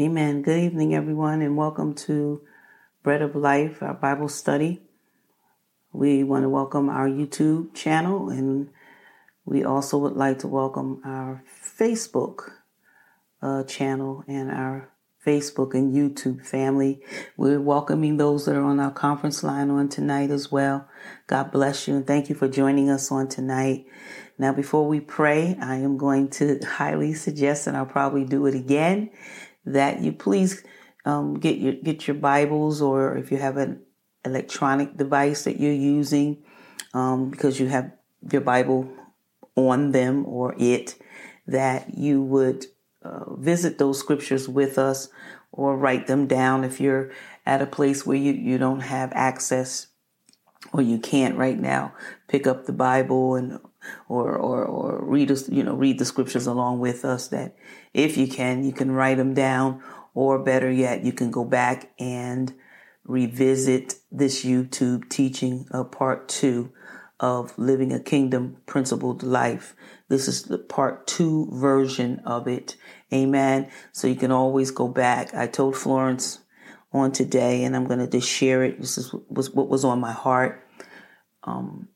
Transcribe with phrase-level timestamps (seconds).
[0.00, 0.40] Amen.
[0.40, 2.40] Good evening, everyone, and welcome to
[3.02, 4.80] Bread of Life, our Bible study.
[5.92, 8.70] We want to welcome our YouTube channel, and
[9.44, 11.44] we also would like to welcome our
[11.78, 12.50] Facebook
[13.42, 14.88] uh, channel and our
[15.22, 17.02] Facebook and YouTube family.
[17.36, 20.88] We're welcoming those that are on our conference line on tonight as well.
[21.26, 23.84] God bless you and thank you for joining us on tonight.
[24.38, 28.54] Now, before we pray, I am going to highly suggest, and I'll probably do it
[28.54, 29.10] again,
[29.64, 30.64] that you please
[31.04, 33.80] um, get your get your Bibles, or if you have an
[34.24, 36.42] electronic device that you're using,
[36.94, 37.92] um, because you have
[38.30, 38.88] your Bible
[39.56, 40.96] on them or it,
[41.46, 42.66] that you would
[43.02, 45.08] uh, visit those scriptures with us
[45.52, 47.10] or write them down if you're
[47.46, 49.88] at a place where you, you don't have access
[50.72, 51.92] or you can't right now
[52.28, 53.58] pick up the Bible and
[54.08, 57.56] or or or read us you know read the scriptures along with us that
[57.94, 59.82] if you can you can write them down
[60.14, 62.54] or better yet you can go back and
[63.04, 66.72] revisit this YouTube teaching of part 2
[67.18, 69.74] of living a kingdom principled life.
[70.08, 72.76] This is the part 2 version of it.
[73.12, 73.70] Amen.
[73.92, 75.34] So you can always go back.
[75.34, 76.40] I told Florence
[76.92, 78.80] on today and I'm going to just share it.
[78.80, 80.66] This is what was on my heart.
[81.44, 81.88] Um,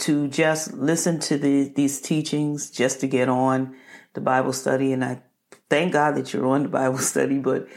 [0.00, 3.76] to just listen to the, these teachings, just to get on
[4.14, 4.92] the Bible study.
[4.92, 5.22] And I
[5.68, 7.68] thank God that you're on the Bible study, but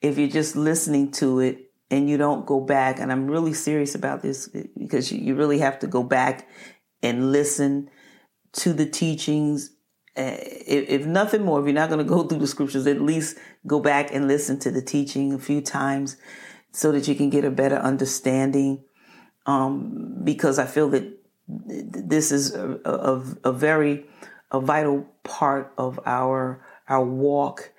[0.00, 3.94] if you're just listening to it and you don't go back, and I'm really serious
[3.94, 6.48] about this because you really have to go back
[7.02, 7.90] and listen
[8.52, 9.70] to the teachings.
[10.16, 13.00] Uh, if, if nothing more, if you're not going to go through the scriptures, at
[13.00, 16.16] least go back and listen to the teaching a few times
[16.72, 18.84] so that you can get a better understanding.
[19.46, 24.06] Um, because I feel that this is a, a, a very
[24.50, 27.72] a vital part of our our walk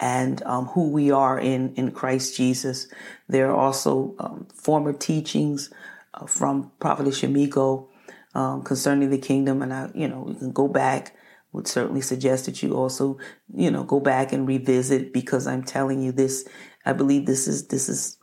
[0.00, 2.88] and um, who we are in in Christ Jesus.
[3.28, 5.70] There are also um, former teachings
[6.14, 7.88] uh, from Prophet Shamiko
[8.34, 11.16] um, concerning the kingdom, and I, you know, you can go back.
[11.52, 13.18] Would certainly suggest that you also,
[13.54, 16.48] you know, go back and revisit because I'm telling you this.
[16.86, 18.16] I believe this is this is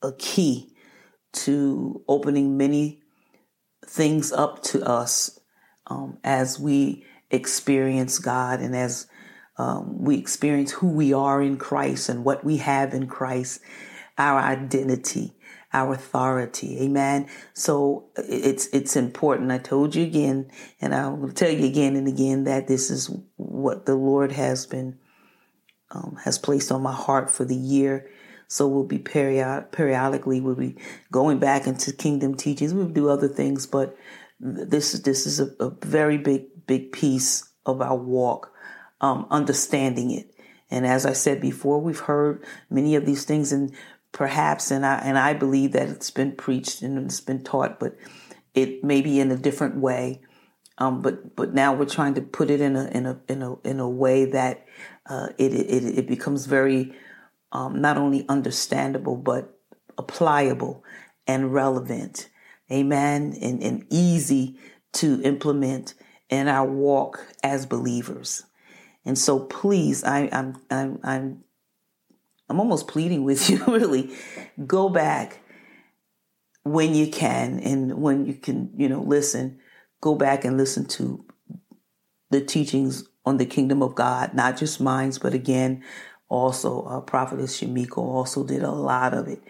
[0.00, 0.72] a key
[1.32, 3.01] to opening many
[3.92, 5.38] things up to us
[5.86, 9.06] um, as we experience God and as
[9.58, 13.60] um, we experience who we are in Christ and what we have in Christ,
[14.16, 15.34] our identity,
[15.74, 16.82] our authority.
[16.82, 17.28] Amen.
[17.52, 19.52] So it's, it's important.
[19.52, 23.14] I told you again, and I will tell you again and again that this is
[23.36, 24.98] what the Lord has been,
[25.90, 28.08] um, has placed on my heart for the year.
[28.52, 30.76] So we'll be period, periodically, we'll be
[31.10, 32.74] going back into kingdom teachings.
[32.74, 33.96] We'll do other things, but
[34.38, 38.52] this, this is a, a very big, big piece of our walk,
[39.00, 40.34] um, understanding it.
[40.70, 43.72] And as I said before, we've heard many of these things and
[44.12, 47.96] perhaps, and I, and I believe that it's been preached and it's been taught, but
[48.52, 50.20] it may be in a different way.
[50.76, 53.54] Um, but but now we're trying to put it in a in a in a
[53.60, 54.66] in a way that
[55.06, 56.94] uh, it, it it becomes very
[57.52, 59.58] um, not only understandable, but
[59.98, 60.82] applicable
[61.26, 62.28] and relevant.
[62.70, 63.36] Amen.
[63.40, 64.58] And, and easy
[64.94, 65.94] to implement
[66.30, 68.44] in our walk as believers.
[69.04, 71.44] And so please, I, I'm, I'm, I'm,
[72.48, 74.14] I'm almost pleading with you really
[74.66, 75.40] go back
[76.64, 79.58] when you can and when you can, you know, listen,
[80.00, 81.24] go back and listen to
[82.30, 85.82] the teachings on the kingdom of God, not just mine, but again,
[86.32, 89.42] also uh, prophetess Shemiko also did a lot of it.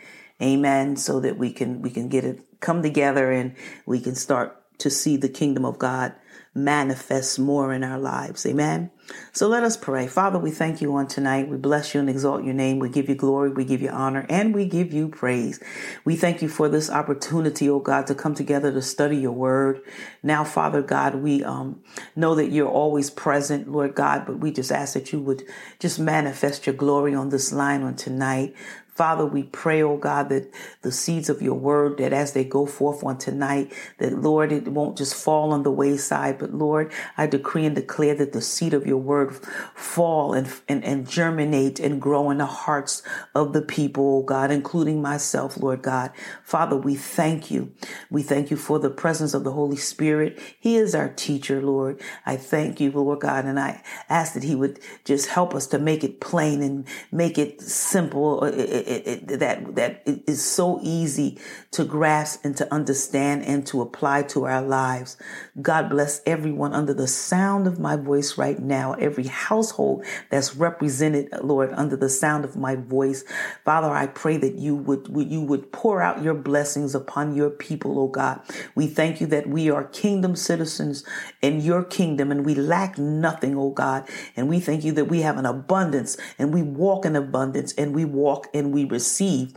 [0.43, 0.97] Amen.
[0.97, 3.55] So that we can, we can get it come together and
[3.87, 6.13] we can start to see the kingdom of God
[6.55, 8.45] manifest more in our lives.
[8.45, 8.91] Amen.
[9.33, 10.07] So let us pray.
[10.07, 11.49] Father, we thank you on tonight.
[11.49, 12.79] We bless you and exalt your name.
[12.79, 13.51] We give you glory.
[13.51, 15.61] We give you honor and we give you praise.
[16.05, 19.81] We thank you for this opportunity, oh God, to come together to study your word.
[20.23, 21.83] Now, Father God, we um,
[22.15, 25.45] know that you're always present, Lord God, but we just ask that you would
[25.79, 28.55] just manifest your glory on this line on tonight.
[29.03, 30.49] Father, we pray, oh God, that
[30.83, 34.69] the seeds of your word, that as they go forth on tonight, that Lord, it
[34.69, 38.73] won't just fall on the wayside, but Lord, I decree and declare that the seed
[38.73, 39.35] of your word
[39.75, 43.03] fall and, and, and germinate and grow in the hearts
[43.35, 46.13] of the people, oh God, including myself, Lord God.
[46.45, 47.73] Father, we thank you.
[48.09, 50.39] We thank you for the presence of the Holy Spirit.
[50.61, 52.01] He is our teacher, Lord.
[52.25, 55.81] I thank you, Lord God, and I ask that he would just help us to
[55.81, 61.39] make it plain and make it simple it, it, that that it is so easy
[61.73, 65.17] to grasp and to understand and to apply to our lives.
[65.61, 71.29] God bless everyone under the sound of my voice right now, every household that's represented,
[71.43, 73.25] Lord, under the sound of my voice.
[73.65, 77.99] Father, I pray that you would you would pour out your blessings upon your people,
[77.99, 78.41] oh God.
[78.75, 81.05] We thank you that we are kingdom citizens
[81.41, 84.09] in your kingdom and we lack nothing, oh God.
[84.37, 87.95] And we thank you that we have an abundance and we walk in abundance and
[87.95, 89.53] we walk and we receive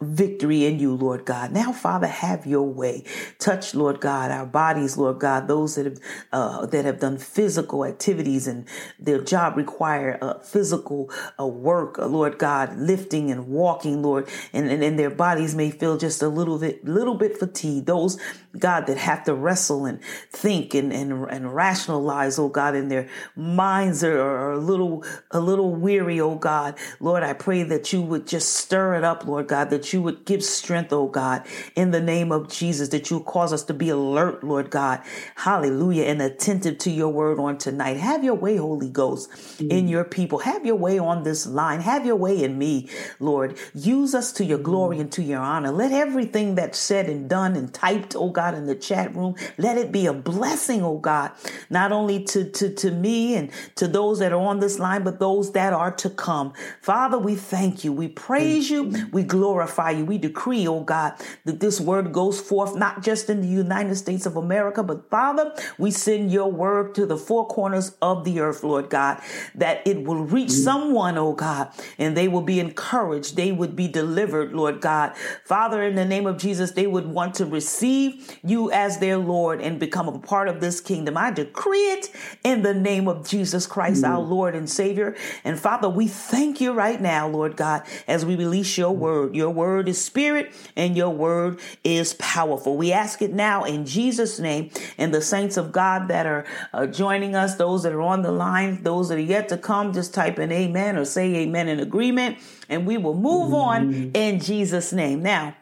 [0.00, 1.52] victory in you, Lord God.
[1.52, 3.04] Now, Father, have your way.
[3.38, 5.98] Touch, Lord God, our bodies, Lord God, those that have
[6.32, 8.66] uh, that have done physical activities and
[8.98, 14.98] their job require physical work, uh, Lord God, lifting and walking, Lord, and, and, and
[14.98, 17.86] their bodies may feel just a little bit, little bit fatigued.
[17.86, 18.18] Those,
[18.58, 23.08] God, that have to wrestle and think and, and, and rationalize, oh God, and their
[23.36, 26.76] minds are, are a little, a little weary, oh God.
[27.00, 30.24] Lord, I pray that you would just stir it up, Lord God, that you would
[30.24, 33.88] give strength, oh God, in the name of Jesus, that you cause us to be
[33.90, 35.02] alert, Lord God.
[35.36, 36.04] Hallelujah.
[36.04, 37.96] And attentive to your word on tonight.
[37.96, 39.70] Have your way, Holy Ghost, mm-hmm.
[39.70, 40.38] in your people.
[40.38, 41.80] Have your way on this line.
[41.80, 42.88] Have your way in me,
[43.20, 43.58] Lord.
[43.74, 45.70] Use us to your glory and to your honor.
[45.70, 49.76] Let everything that's said and done and typed, oh God, in the chat room, let
[49.78, 51.32] it be a blessing, oh God,
[51.70, 55.18] not only to, to, to me and to those that are on this line, but
[55.18, 56.52] those that are to come.
[56.80, 57.92] Father, we thank you.
[57.92, 58.92] We praise you.
[59.12, 60.04] We glorify glorify you.
[60.04, 64.26] We decree, oh God, that this word goes forth not just in the United States
[64.26, 68.62] of America, but Father, we send your word to the four corners of the earth,
[68.62, 69.20] Lord God,
[69.54, 70.64] that it will reach mm.
[70.64, 73.36] someone, oh God, and they will be encouraged.
[73.36, 75.16] They would be delivered, Lord God.
[75.44, 79.60] Father, in the name of Jesus, they would want to receive you as their Lord
[79.60, 81.16] and become a part of this kingdom.
[81.16, 82.10] I decree it
[82.44, 84.08] in the name of Jesus Christ, mm.
[84.08, 85.16] our Lord and Savior.
[85.44, 89.50] And Father, we thank you right now, Lord God, as we release your word, your
[89.50, 92.76] word word is spirit and your word is powerful.
[92.76, 94.70] We ask it now in Jesus' name.
[94.98, 98.32] And the saints of God that are uh, joining us, those that are on the
[98.32, 101.80] line, those that are yet to come, just type in amen or say amen in
[101.80, 102.38] agreement.
[102.68, 105.22] And we will move on in Jesus' name.
[105.22, 105.56] Now,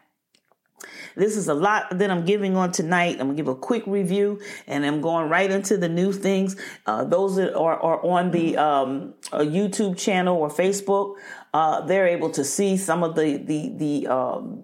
[1.15, 3.21] this is a lot that I'm giving on tonight.
[3.21, 6.57] I'm gonna give a quick review, and I'm going right into the new things.
[6.87, 11.17] Uh, those that are, are on the um, YouTube channel or Facebook,
[11.55, 14.63] uh, they're able to see some of the the the um,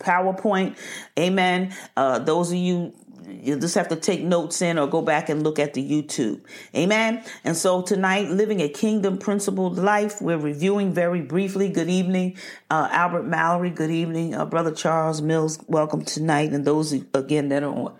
[0.00, 0.76] PowerPoint.
[1.18, 1.74] Amen.
[1.96, 2.92] Uh, those of you
[3.26, 6.42] you just have to take notes in or go back and look at the YouTube.
[6.74, 7.22] Amen.
[7.42, 11.68] And so tonight, living a kingdom principled life, we're reviewing very briefly.
[11.68, 12.36] Good evening,
[12.70, 13.70] uh, Albert Mallory.
[13.70, 15.58] Good evening, uh, Brother Charles Mills.
[15.66, 16.52] Welcome tonight.
[16.52, 17.98] And those again that are on,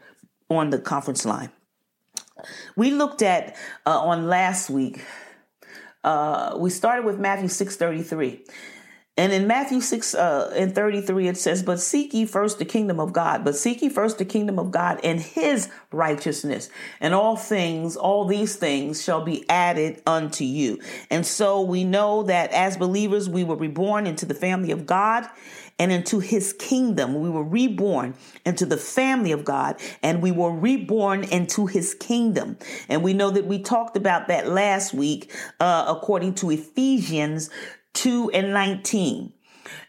[0.51, 1.51] on the conference line.
[2.77, 3.57] We looked at
[3.87, 5.03] uh, on last week.
[6.05, 8.45] Uh, we started with Matthew six thirty three.
[9.17, 12.99] And in Matthew 6 uh, and 33, it says, But seek ye first the kingdom
[12.99, 16.69] of God, but seek ye first the kingdom of God and his righteousness.
[16.99, 20.81] And all things, all these things shall be added unto you.
[21.11, 25.29] And so we know that as believers, we were reborn into the family of God
[25.79, 27.21] and into his kingdom.
[27.21, 28.15] We were reborn
[28.47, 32.57] into the family of God and we were reborn into his kingdom.
[32.89, 37.51] And we know that we talked about that last week, uh, according to Ephesians
[37.95, 39.34] 2 and 19.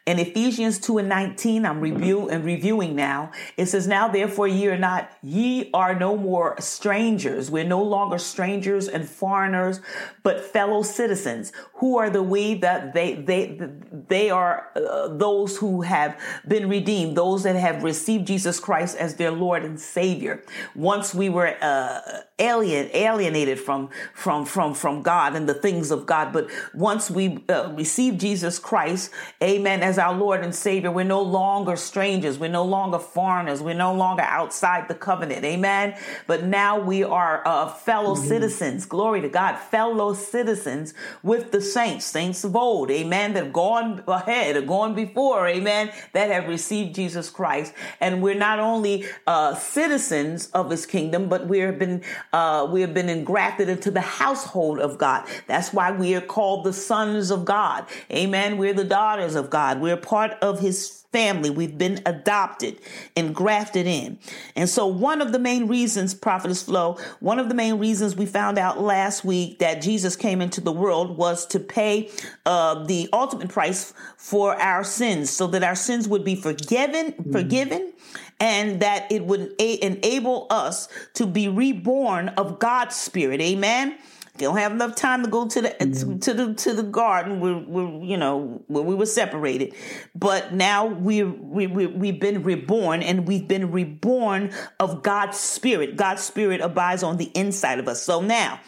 [0.05, 3.31] In Ephesians 2 and 19, I'm review and reviewing now.
[3.57, 7.50] It says, Now therefore ye are not, ye are no more strangers.
[7.50, 9.81] We're no longer strangers and foreigners,
[10.21, 11.51] but fellow citizens.
[11.75, 13.59] Who are the we that they, they,
[14.07, 19.15] they are uh, those who have been redeemed, those that have received Jesus Christ as
[19.15, 20.43] their Lord and Savior.
[20.75, 22.01] Once we were, uh,
[22.39, 26.34] alien, alienated from, from, from, from God and the things of God.
[26.34, 29.12] But once we uh, receive Jesus Christ,
[29.42, 30.92] amen, as our Lord and Savior.
[30.92, 32.39] We're no longer strangers.
[32.39, 33.62] We're no longer foreigners.
[33.62, 35.44] We're no longer outside the covenant.
[35.44, 35.98] Amen.
[36.27, 38.27] But now we are uh, fellow mm-hmm.
[38.27, 38.86] citizens.
[38.86, 39.58] Glory to God.
[39.58, 42.89] Fellow citizens with the saints, saints of old.
[42.92, 43.34] Amen.
[43.34, 45.48] That have gone ahead, have gone before.
[45.48, 45.92] Amen.
[46.13, 47.74] That have received Jesus Christ.
[48.00, 52.82] And we're not only uh, citizens of his kingdom, but we have been, uh, we
[52.82, 55.27] have been engrafted into the household of God.
[55.48, 57.86] That's why we are called the sons of God.
[58.12, 58.58] Amen.
[58.58, 59.82] We're the daughters of God.
[59.82, 61.50] We're part of his family.
[61.50, 62.82] We've been adopted
[63.15, 64.20] and grafted in.
[64.58, 68.25] And so one of the main reasons, Prophetess Flo, one of the main reasons we
[68.25, 72.12] found out last week that Jesus came into the world was to pay
[72.46, 77.32] uh, the ultimate price for our sins so that our sins would be forgiven, mm-hmm.
[77.32, 77.94] forgiven
[78.39, 83.42] and that it would a- enable us to be reborn of God's spirit.
[83.42, 83.98] Amen.
[84.38, 86.20] Don't have enough time to go to the mm-hmm.
[86.20, 89.74] to, the to the garden where, where you know where we were separated.
[90.13, 95.96] But now we we, we we've been reborn, and we've been reborn of God's spirit.
[95.96, 98.04] God's spirit abides on the inside of us.
[98.04, 98.60] So now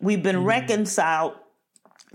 [0.00, 0.46] we've been mm-hmm.
[0.46, 1.34] reconciled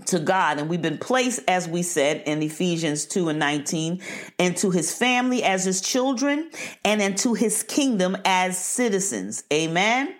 [0.04, 0.58] to God.
[0.58, 4.00] And we've been placed, as we said in Ephesians 2 and 19,
[4.38, 6.50] into his family as his children
[6.84, 9.44] and into his kingdom as citizens.
[9.52, 10.14] Amen.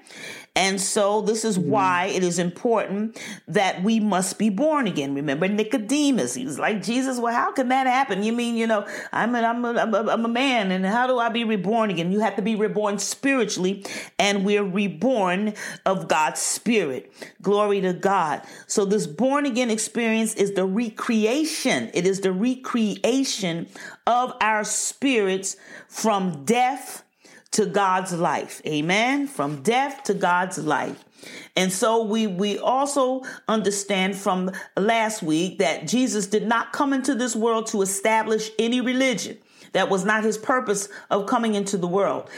[0.56, 1.70] And so this is mm-hmm.
[1.70, 5.14] why it is important that we must be born again.
[5.14, 8.22] Remember Nicodemus, he was like, Jesus, well, how can that happen?
[8.22, 11.18] You mean, you know, I'm I'm a, I'm a, I'm a man and how do
[11.18, 12.10] I be reborn again?
[12.10, 13.84] You have to be reborn spiritually
[14.18, 15.52] and we're reborn
[15.84, 17.12] of God's spirit.
[17.42, 18.40] Glory to God.
[18.66, 21.90] So this born again experience is the recreation.
[21.92, 23.68] It is the recreation
[24.06, 25.56] of our spirits
[25.88, 27.02] from death
[27.56, 28.60] to God's life.
[28.66, 29.26] Amen.
[29.26, 31.02] From death to God's life.
[31.56, 37.14] And so we we also understand from last week that Jesus did not come into
[37.14, 39.38] this world to establish any religion.
[39.72, 42.28] That was not his purpose of coming into the world.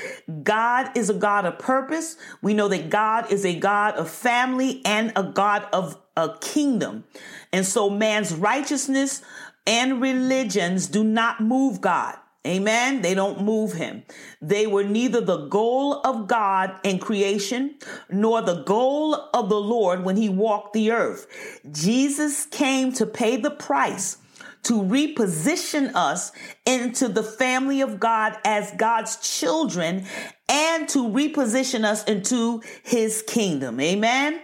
[0.44, 2.16] God is a God of purpose.
[2.40, 7.04] We know that God is a God of family and a God of a kingdom.
[7.52, 9.22] And so man's righteousness
[9.66, 12.16] and religions do not move God.
[12.48, 13.02] Amen.
[13.02, 14.04] They don't move him.
[14.40, 17.76] They were neither the goal of God in creation
[18.08, 21.26] nor the goal of the Lord when he walked the earth.
[21.70, 24.16] Jesus came to pay the price
[24.64, 26.32] to reposition us
[26.66, 30.04] into the family of God as God's children
[30.48, 33.80] and to reposition us into his kingdom.
[33.80, 34.40] Amen.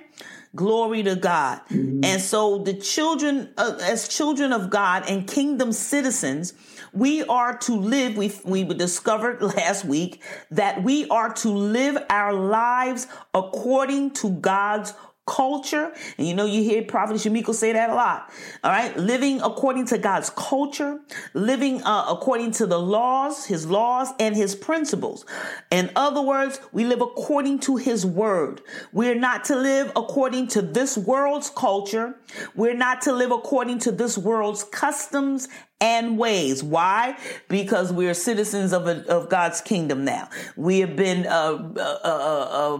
[0.54, 1.61] Glory to God.
[1.68, 2.04] Mm-hmm.
[2.04, 6.54] And so the children, uh, as children of God and kingdom citizens,
[6.95, 12.33] we are to live, we, we discovered last week that we are to live our
[12.33, 14.95] lives according to God's
[15.27, 15.93] culture.
[16.19, 18.31] And you know, you hear Prophet Shamiko say that a lot.
[18.63, 18.95] All right.
[18.97, 21.01] Living according to God's culture,
[21.33, 25.25] living uh, according to the laws, his laws and his principles.
[25.71, 28.61] In other words, we live according to his word.
[28.93, 32.17] We're not to live according to this world's culture.
[32.55, 35.49] We're not to live according to this world's customs
[35.85, 36.64] and ways.
[36.64, 37.19] Why?
[37.49, 40.31] Because we are citizens of, a, of God's kingdom now.
[40.57, 42.79] We have been uh, uh,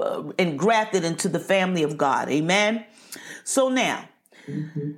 [0.00, 2.28] uh, engrafted into the family of God.
[2.28, 2.84] Amen.
[3.44, 4.08] So now,
[4.48, 4.92] mm-hmm.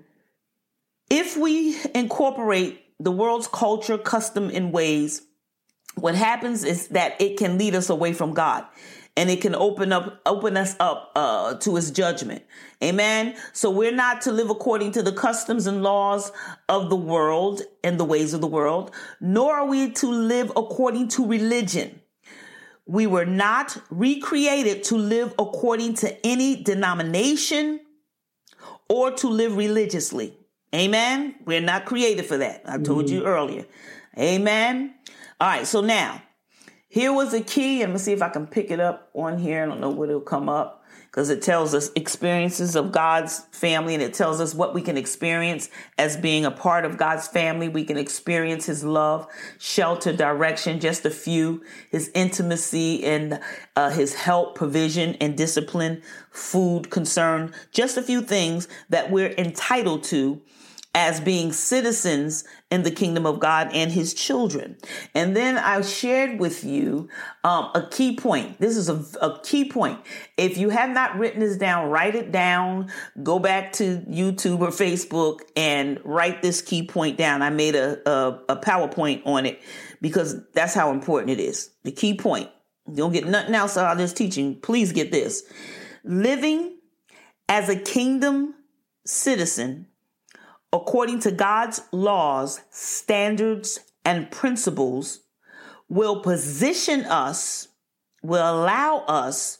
[1.11, 5.20] if we incorporate the world's culture, custom, and ways,
[5.96, 8.64] what happens is that it can lead us away from God
[9.16, 12.42] and it can open up open us up uh, to his judgment.
[12.83, 13.37] Amen?
[13.52, 16.33] So we're not to live according to the customs and laws
[16.68, 18.90] of the world and the ways of the world
[19.21, 22.00] nor are we to live according to religion.
[22.87, 27.80] We were not recreated to live according to any denomination
[28.90, 30.37] or to live religiously.
[30.75, 31.37] Amen?
[31.47, 32.62] We're not created for that.
[32.66, 33.14] I told mm-hmm.
[33.14, 33.64] you earlier.
[34.18, 34.94] Amen?
[35.40, 36.21] All right so now
[36.94, 37.82] here was a key.
[37.82, 39.64] I'm gonna see if I can pick it up on here.
[39.64, 43.94] I don't know what it'll come up because it tells us experiences of God's family
[43.94, 47.68] and it tells us what we can experience as being a part of God's family.
[47.68, 49.26] We can experience his love,
[49.58, 53.40] shelter, direction, just a few, his intimacy and
[53.74, 60.04] uh, his help, provision and discipline, food, concern, just a few things that we're entitled
[60.04, 60.40] to
[60.94, 64.76] as being citizens in the kingdom of God and his children.
[65.12, 67.08] And then I shared with you
[67.42, 68.60] um, a key point.
[68.60, 70.00] This is a, a, key point.
[70.36, 72.92] If you have not written this down, write it down.
[73.22, 77.42] Go back to YouTube or Facebook and write this key point down.
[77.42, 79.60] I made a, a, a PowerPoint on it
[80.00, 81.70] because that's how important it is.
[81.82, 82.50] The key point.
[82.86, 84.60] You don't get nothing else out of this teaching.
[84.60, 85.42] Please get this.
[86.04, 86.78] Living
[87.48, 88.54] as a kingdom
[89.06, 89.86] citizen
[90.74, 95.20] according to God's laws, standards, and principles
[95.88, 97.68] will position us,
[98.22, 99.58] will allow us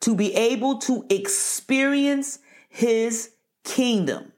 [0.00, 3.30] to be able to experience his
[3.62, 4.32] kingdom.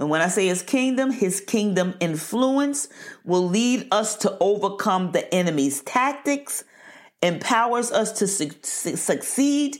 [0.00, 2.88] And when I say his kingdom, his kingdom influence
[3.24, 6.64] will lead us to overcome the enemy's tactics,
[7.22, 9.76] empowers us to su- succeed,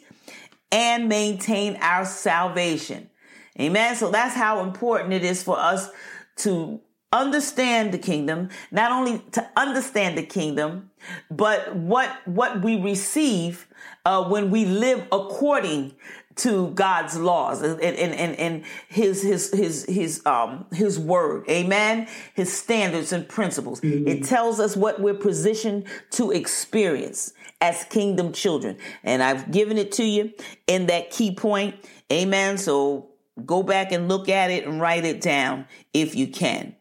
[0.71, 3.10] and maintain our salvation.
[3.59, 3.97] Amen.
[3.97, 5.91] So that's how important it is for us
[6.37, 6.81] to
[7.13, 10.91] understand the kingdom, not only to understand the kingdom,
[11.31, 13.67] but what, what we receive
[14.05, 15.95] uh, when we live according
[16.37, 21.45] to God's laws and, and, and, and his, his, his, his, um, his word.
[21.51, 22.09] Amen.
[22.35, 23.81] His standards and principles.
[23.81, 24.09] Mm-hmm.
[24.09, 28.79] It tells us what we're positioned to experience as kingdom children.
[29.03, 30.33] And I've given it to you
[30.67, 31.75] in that key point.
[32.11, 32.57] Amen.
[32.57, 33.10] So
[33.47, 36.75] go back and look at it and write it down if you can.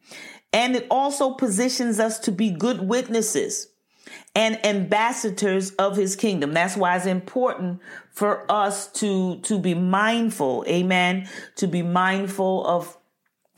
[0.52, 3.68] And it also positions us to be good witnesses
[4.36, 6.54] and ambassadors of his kingdom.
[6.54, 10.66] That's why it's important for us to, to be mindful.
[10.68, 11.28] Amen.
[11.58, 12.98] To be mindful of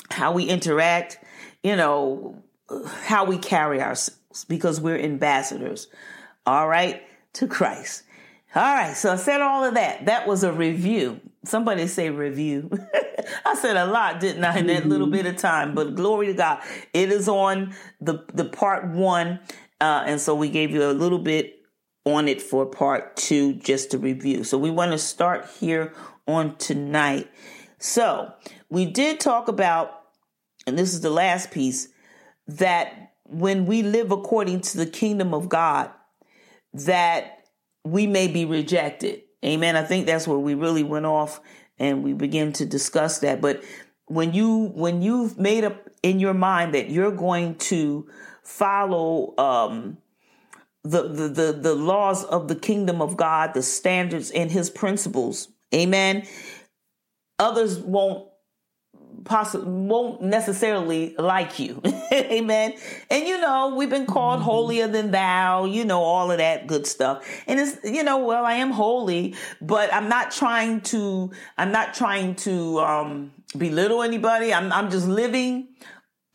[0.10, 1.20] how we interact,
[1.64, 2.42] you know,
[3.04, 5.88] how we carry ourselves because we're ambassadors.
[6.46, 7.04] All right.
[7.34, 8.04] To Christ.
[8.56, 8.96] All right.
[8.96, 10.06] So I said all of that.
[10.06, 11.22] That was a review.
[11.44, 12.70] Somebody say review.
[13.46, 15.74] I said a lot, didn't I, in that little bit of time?
[15.74, 16.62] But glory to God.
[16.94, 19.40] It is on the, the part one
[19.82, 21.60] uh, and so we gave you a little bit
[22.06, 24.44] on it for part two just to review.
[24.44, 25.94] So we want to start here
[26.28, 27.30] on tonight.
[27.80, 28.32] So
[28.70, 30.04] we did talk about,
[30.68, 31.90] and this is the last piece,
[32.48, 35.90] that when we live according to the kingdom of God,
[36.74, 37.46] that
[37.84, 39.24] we may be rejected.
[39.44, 39.76] Amen.
[39.76, 41.42] I think that's where we really went off
[41.80, 43.42] and we begin to discuss that.
[43.42, 43.64] But
[44.06, 48.08] when you when you've made up in your mind that you're going to
[48.44, 49.98] follow um,
[50.84, 55.48] the, the, the, the laws of the kingdom of God, the standards and his principles.
[55.74, 56.28] Amen.
[57.40, 58.28] Others won't
[59.24, 61.82] possibly won't necessarily like you.
[62.14, 62.74] Amen.
[63.10, 64.50] And you know, we've been called mm-hmm.
[64.50, 67.28] holier than thou, you know, all of that good stuff.
[67.48, 71.94] And it's, you know, well, I am holy, but I'm not trying to, I'm not
[71.94, 74.54] trying to, um, belittle anybody.
[74.54, 75.70] I'm, I'm just living,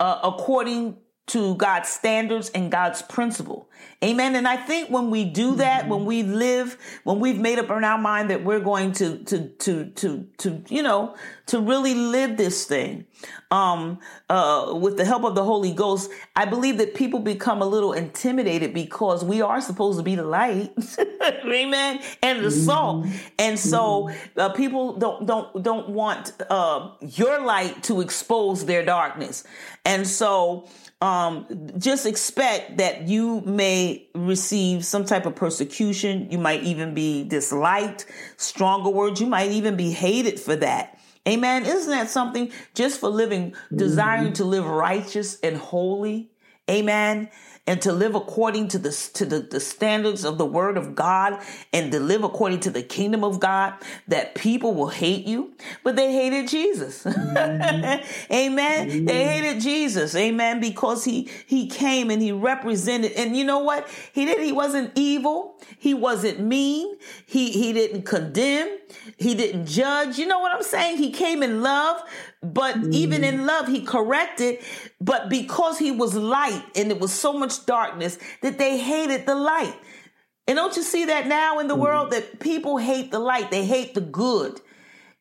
[0.01, 3.69] uh, according to God's standards and God's principle.
[4.05, 4.37] Amen.
[4.37, 5.91] And I think when we do that, mm-hmm.
[5.91, 9.49] when we live, when we've made up in our mind that we're going to, to,
[9.49, 11.17] to, to, to, you know,
[11.47, 13.07] to really live this thing,
[13.51, 17.67] um, uh, with the help of the Holy Ghost, I believe that people become a
[17.67, 20.73] little intimidated because we are supposed to be the light.
[21.45, 22.01] Amen.
[22.23, 23.05] And the salt.
[23.05, 23.17] Mm-hmm.
[23.39, 29.45] And so, uh, people don't, don't, don't want, uh, your light to expose their darkness.
[29.85, 30.69] And so,
[31.01, 31.47] um,
[31.79, 36.31] just expect that you may receive some type of persecution.
[36.31, 39.21] You might even be disliked, stronger words.
[39.21, 40.99] You might even be hated for that.
[41.29, 41.67] Amen.
[41.67, 44.35] Isn't that something just for living, desiring mm-hmm.
[44.35, 46.31] to live righteous and holy?
[46.71, 47.31] Amen
[47.67, 51.43] and to live according to the to the, the standards of the word of God
[51.73, 53.75] and to live according to the kingdom of God,
[54.09, 57.05] that people will hate you, but they hated Jesus.
[57.05, 58.33] Mm-hmm.
[58.33, 58.91] Amen.
[58.91, 59.05] Mm-hmm.
[59.07, 60.15] They hated Jesus.
[60.15, 60.61] Amen.
[60.61, 63.89] Because he he came and he represented, and you know what?
[64.13, 64.41] He did.
[64.41, 65.61] He wasn't evil.
[65.79, 66.97] He wasn't mean.
[67.27, 68.79] He he didn't condemn.
[69.17, 70.19] He didn't judge.
[70.19, 70.99] You know what I'm saying?
[70.99, 72.03] He came in love
[72.53, 72.95] but mm.
[72.95, 74.59] even in love, he corrected.
[75.01, 79.35] But because he was light and it was so much darkness that they hated the
[79.35, 79.75] light.
[80.49, 81.81] And don't you see that now in the mm.
[81.81, 83.51] world that people hate the light?
[83.51, 84.61] They hate the good.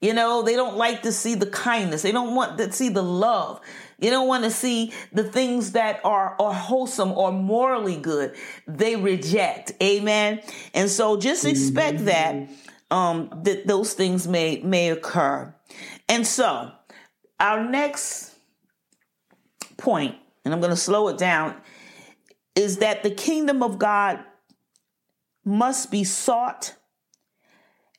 [0.01, 2.03] You know, they don't like to see the kindness.
[2.03, 3.59] They don't want to see the love.
[3.97, 8.35] You don't want to see the things that are, are wholesome or morally good.
[8.67, 9.71] They reject.
[9.81, 10.41] Amen.
[10.73, 12.05] And so just expect mm-hmm.
[12.05, 12.49] that
[12.95, 15.53] um that those things may may occur.
[16.07, 16.71] And so
[17.39, 18.33] our next
[19.77, 21.55] point, and I'm going to slow it down,
[22.55, 24.23] is that the kingdom of God
[25.43, 26.75] must be sought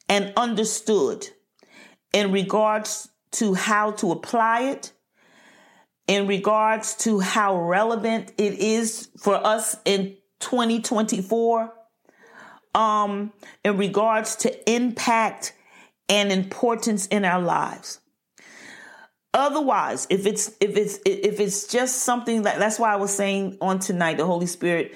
[0.09, 1.28] and understood
[2.14, 4.92] in regards to how to apply it,
[6.06, 11.75] in regards to how relevant it is for us in 2024,
[12.76, 13.32] um,
[13.64, 15.54] in regards to impact
[16.08, 18.00] and importance in our lives.
[19.34, 23.58] Otherwise, if it's if it's if it's just something that that's why I was saying
[23.60, 24.94] on tonight, the Holy Spirit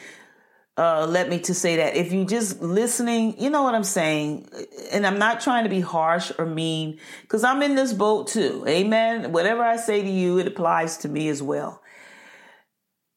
[0.76, 4.48] uh, led me to say that if you just listening, you know what I'm saying,
[4.92, 8.64] and I'm not trying to be harsh or mean because I'm in this boat too.
[8.66, 9.32] Amen.
[9.32, 11.82] Whatever I say to you, it applies to me as well.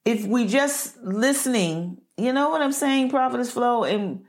[0.04, 4.26] If we just listening, you know what I'm saying, Prophetess Flo, and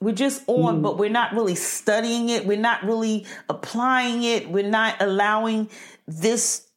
[0.00, 0.82] we're just on, mm.
[0.82, 2.46] but we're not really studying it.
[2.46, 4.48] We're not really applying it.
[4.48, 5.70] We're not allowing
[6.06, 6.68] this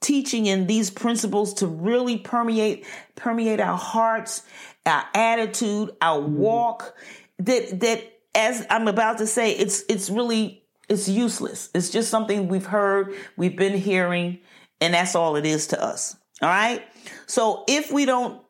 [0.00, 4.42] teaching and these principles to really permeate permeate our hearts,
[4.86, 6.36] our attitude, our mm-hmm.
[6.36, 6.94] walk
[7.38, 11.68] that that as I'm about to say it's it's really it's useless.
[11.74, 14.38] It's just something we've heard, we've been hearing
[14.80, 16.16] and that's all it is to us.
[16.40, 16.82] All right?
[17.26, 18.40] So if we don't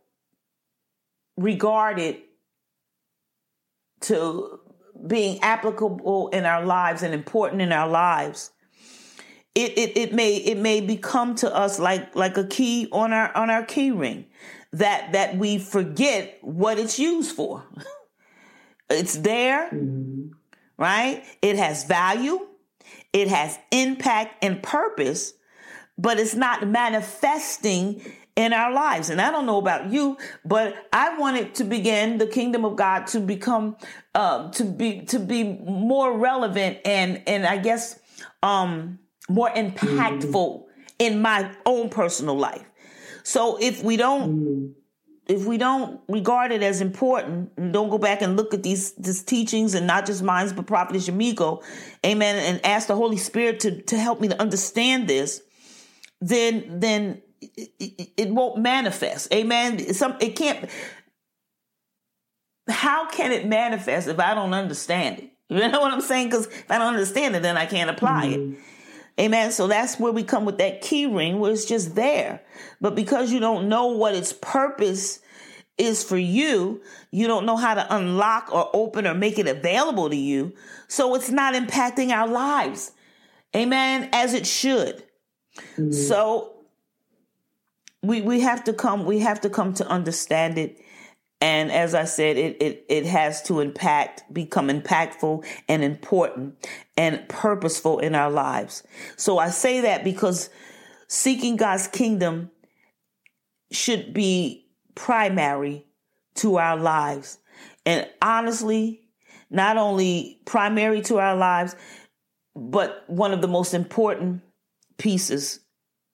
[1.37, 2.28] regard it
[4.01, 4.61] to
[5.07, 8.51] being applicable in our lives and important in our lives,
[9.55, 13.37] it, it, it may it may become to us like like a key on our
[13.37, 14.27] on our key ring
[14.73, 17.65] that that we forget what it's used for.
[18.91, 20.29] it's there, mm-hmm.
[20.77, 21.25] right?
[21.43, 22.47] It has value,
[23.13, 25.35] it has impact and purpose,
[25.97, 28.03] but it's not manifesting
[28.39, 29.11] in our lives.
[29.11, 33.09] And I don't know about you, but I wanted to begin the kingdom of God
[33.09, 33.77] to become
[34.15, 37.99] uh, to be to be more relevant and and I guess
[38.45, 40.65] um more impactful mm.
[41.01, 42.65] in my own personal life.
[43.25, 44.73] So if we don't mm.
[45.27, 48.93] if we don't regard it as important and don't go back and look at these
[48.93, 51.61] these teachings and not just mine but prophet Yamiko,
[52.07, 55.43] amen, and ask the Holy Spirit to to help me to understand this,
[56.21, 59.33] then then it, it won't manifest.
[59.33, 59.93] Amen.
[59.95, 60.71] Some it can't.
[62.69, 65.31] How can it manifest if I don't understand it?
[65.51, 66.29] You know what I'm saying?
[66.29, 68.53] Because if I don't understand it, then I can't apply mm-hmm.
[68.53, 68.59] it.
[69.19, 69.51] Amen.
[69.51, 72.43] So that's where we come with that key ring where it's just there.
[72.83, 75.21] But because you don't know what its purpose
[75.79, 80.11] is for you, you don't know how to unlock or open or make it available
[80.11, 80.53] to you.
[80.87, 82.93] So it's not impacting our lives.
[83.57, 84.11] Amen.
[84.13, 85.03] As it should.
[85.77, 85.93] Mm-hmm.
[85.93, 86.58] So
[88.09, 90.81] we we have to come we have to come to understand it.
[91.41, 96.67] And as i said it it it has to impact become impactful and important
[96.97, 98.83] and purposeful in our lives.
[99.17, 100.49] So i say that because
[101.07, 102.51] seeking god's kingdom
[103.71, 105.87] should be primary
[106.37, 107.39] to our lives.
[107.85, 109.03] And honestly
[109.51, 111.77] not only primary to our lives
[112.57, 114.41] but one of the most important
[114.97, 115.61] pieces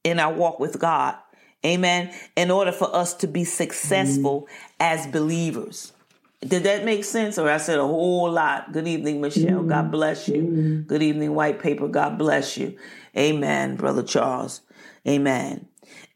[0.03, 1.17] in our walk with god
[1.65, 2.13] Amen.
[2.37, 5.93] In order for us to be successful mm as believers.
[6.41, 7.39] Did that make sense?
[7.39, 8.73] Or I said a whole lot.
[8.73, 9.63] Good evening, Michelle.
[9.63, 10.43] mm God bless you.
[10.43, 11.89] mm Good evening, White Paper.
[11.89, 12.77] God bless you.
[13.17, 14.61] Amen, Brother Charles.
[15.09, 15.69] Amen.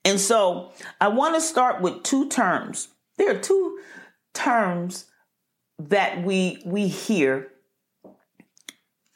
[0.05, 2.89] And so I want to start with two terms.
[3.17, 3.79] There are two
[4.35, 5.07] terms
[5.79, 7.49] that we we hear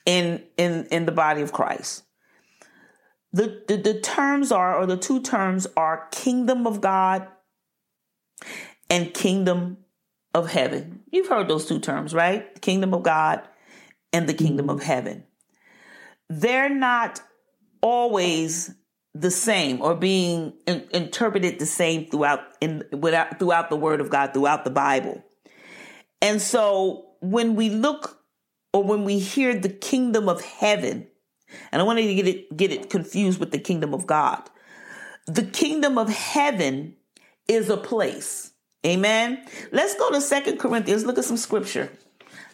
[0.06, 2.04] in in in the body of Christ.
[3.32, 7.28] The, the, the terms are, or the two terms are kingdom of God
[8.90, 9.78] and kingdom
[10.34, 11.00] of heaven.
[11.10, 12.54] You've heard those two terms, right?
[12.54, 13.42] The kingdom of God
[14.12, 15.24] and the kingdom of heaven.
[16.28, 17.20] They're not
[17.80, 18.74] always
[19.14, 24.08] the same or being in, interpreted the same throughout in without throughout the word of
[24.08, 25.22] God throughout the Bible.
[26.22, 28.18] And so when we look
[28.72, 31.08] or when we hear the kingdom of heaven,
[31.70, 34.42] and I wanted to get it get it confused with the kingdom of God.
[35.26, 36.96] The kingdom of heaven
[37.48, 38.52] is a place.
[38.84, 39.44] Amen.
[39.70, 41.04] Let's go to Second Corinthians.
[41.04, 41.90] Look at some scripture.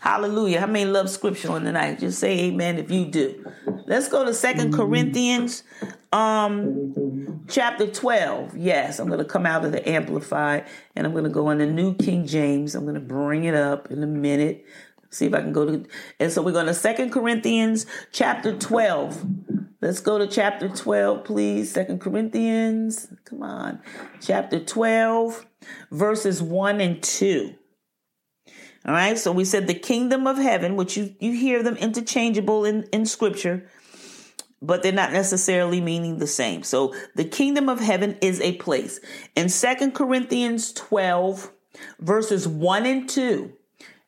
[0.00, 0.60] Hallelujah.
[0.60, 1.98] How many love scripture on the night?
[1.98, 3.44] Just say amen if you do.
[3.86, 5.64] Let's go to Second Corinthians
[6.12, 8.56] um chapter 12.
[8.56, 11.58] Yes, I'm going to come out of the amplified and I'm going to go in
[11.58, 12.74] the New King James.
[12.74, 14.64] I'm going to bring it up in a minute.
[15.10, 15.84] See if I can go to,
[16.20, 19.24] and so we're going to Second Corinthians chapter 12.
[19.80, 21.72] Let's go to chapter 12, please.
[21.72, 23.80] Second Corinthians, come on.
[24.20, 25.46] Chapter 12,
[25.90, 27.54] verses 1 and 2.
[28.84, 32.64] All right, so we said the kingdom of heaven, which you, you hear them interchangeable
[32.64, 33.68] in, in scripture,
[34.60, 36.62] but they're not necessarily meaning the same.
[36.62, 39.00] So the kingdom of heaven is a place.
[39.36, 41.52] In Second Corinthians 12,
[42.00, 43.52] verses 1 and 2,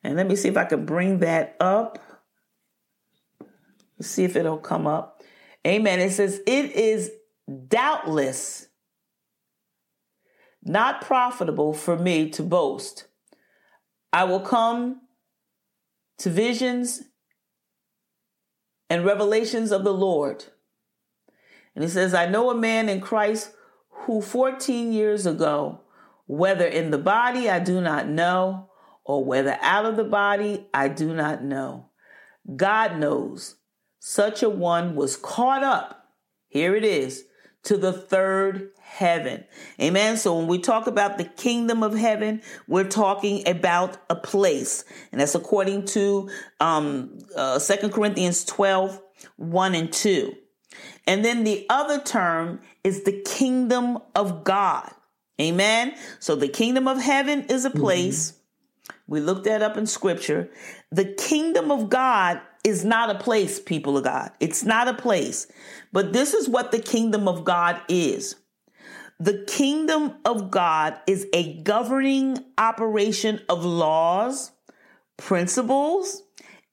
[0.03, 1.99] and let me see if I can bring that up.
[3.97, 5.21] Let's see if it'll come up.
[5.65, 5.99] Amen.
[5.99, 7.11] It says, It is
[7.67, 8.67] doubtless
[10.63, 13.07] not profitable for me to boast.
[14.13, 15.01] I will come
[16.19, 17.03] to visions
[18.89, 20.45] and revelations of the Lord.
[21.73, 23.53] And he says, I know a man in Christ
[23.89, 25.81] who 14 years ago,
[26.27, 28.69] whether in the body I do not know,
[29.03, 31.89] or whether out of the body, I do not know.
[32.55, 33.55] God knows.
[33.99, 36.07] Such a one was caught up,
[36.47, 37.25] here it is,
[37.63, 39.43] to the third heaven.
[39.79, 40.17] Amen.
[40.17, 44.83] So when we talk about the kingdom of heaven, we're talking about a place.
[45.11, 48.99] And that's according to um, uh, 2 Corinthians 12,
[49.37, 50.33] 1 and 2.
[51.05, 54.91] And then the other term is the kingdom of God.
[55.39, 55.95] Amen.
[56.19, 57.79] So the kingdom of heaven is a mm-hmm.
[57.79, 58.31] place.
[58.31, 58.40] Mm-hmm.
[59.07, 60.49] We looked that up in scripture.
[60.91, 64.31] The kingdom of God is not a place, people of God.
[64.39, 65.47] It's not a place.
[65.91, 68.35] But this is what the kingdom of God is.
[69.19, 74.51] The kingdom of God is a governing operation of laws,
[75.17, 76.23] principles,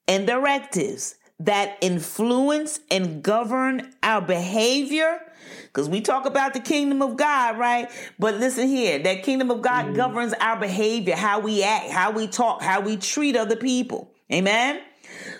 [0.07, 5.21] and directives that influence and govern our behavior.
[5.63, 7.89] Because we talk about the kingdom of God, right?
[8.17, 9.95] But listen here, that kingdom of God mm.
[9.95, 14.11] governs our behavior, how we act, how we talk, how we treat other people.
[14.31, 14.81] Amen.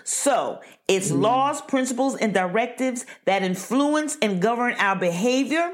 [0.04, 1.20] So it's mm.
[1.20, 5.72] laws, principles, and directives that influence and govern our behavior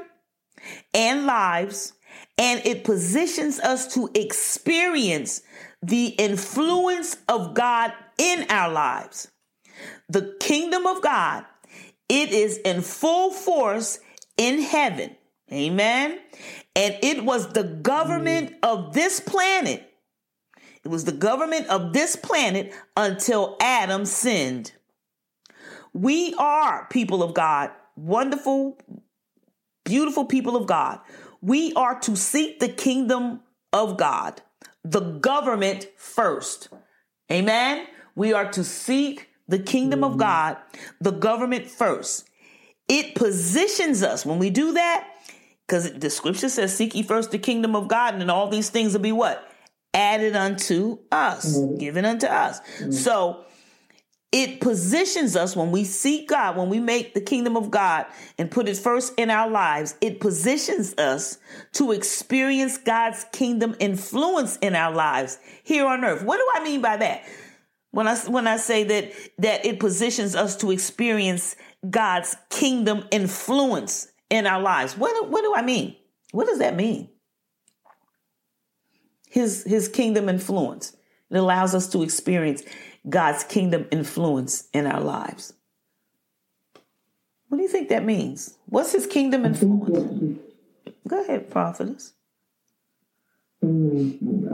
[0.93, 1.93] and lives.
[2.37, 5.41] And it positions us to experience
[5.81, 9.29] the influence of God in our lives
[10.09, 11.45] the kingdom of God,
[12.09, 13.99] it is in full force
[14.37, 15.15] in heaven.
[15.51, 16.19] Amen.
[16.75, 19.83] And it was the government of this planet.
[20.83, 24.73] It was the government of this planet until Adam sinned.
[25.93, 28.77] We are people of God, wonderful,
[29.83, 30.99] beautiful people of God.
[31.41, 33.41] We are to seek the kingdom
[33.73, 34.41] of God,
[34.83, 36.69] the government first.
[37.31, 37.87] Amen.
[38.15, 40.19] We are to seek the kingdom of mm-hmm.
[40.19, 40.57] God,
[41.01, 42.26] the government first.
[42.87, 45.07] It positions us when we do that,
[45.67, 48.69] because the scripture says, Seek ye first the kingdom of God, and then all these
[48.69, 49.49] things will be what?
[49.93, 51.77] Added unto us, mm-hmm.
[51.77, 52.59] given unto us.
[52.59, 52.91] Mm-hmm.
[52.91, 53.45] So
[54.31, 58.05] it positions us when we seek God, when we make the kingdom of God
[58.37, 61.37] and put it first in our lives, it positions us
[61.73, 66.23] to experience God's kingdom influence in our lives here on earth.
[66.23, 67.23] What do I mean by that?
[67.91, 71.55] When I when I say that that it positions us to experience
[71.89, 74.97] God's kingdom influence in our lives.
[74.97, 75.95] What what do I mean?
[76.31, 77.09] What does that mean?
[79.29, 80.95] His his kingdom influence.
[81.29, 82.63] It allows us to experience
[83.07, 85.53] God's kingdom influence in our lives.
[87.49, 88.57] What do you think that means?
[88.65, 90.39] What's his kingdom influence?
[91.07, 92.13] Go ahead, prophetess.
[93.63, 94.47] Mm-hmm.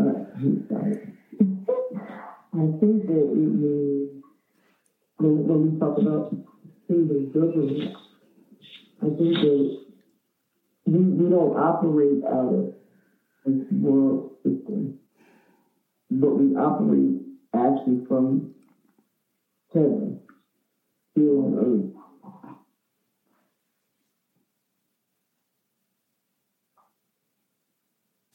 [2.53, 4.23] I think that it means
[5.17, 6.35] when we talk about
[6.87, 7.95] kingdom government,
[9.01, 9.77] I think that
[10.85, 12.73] we, we don't operate out of
[13.45, 14.99] this world system,
[16.11, 17.21] but we operate
[17.53, 18.53] actually from
[19.73, 20.19] heaven
[21.15, 22.43] here on earth.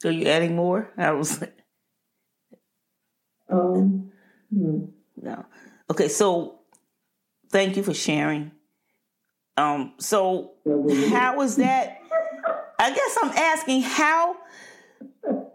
[0.01, 0.91] So you adding more?
[0.97, 1.43] I was.
[3.49, 4.11] Um,
[4.53, 4.89] Mm.
[5.21, 5.45] No.
[5.91, 6.58] Okay, so
[7.49, 8.51] thank you for sharing.
[9.57, 10.51] Um, so
[11.09, 12.01] how is that?
[12.79, 14.37] I guess I'm asking how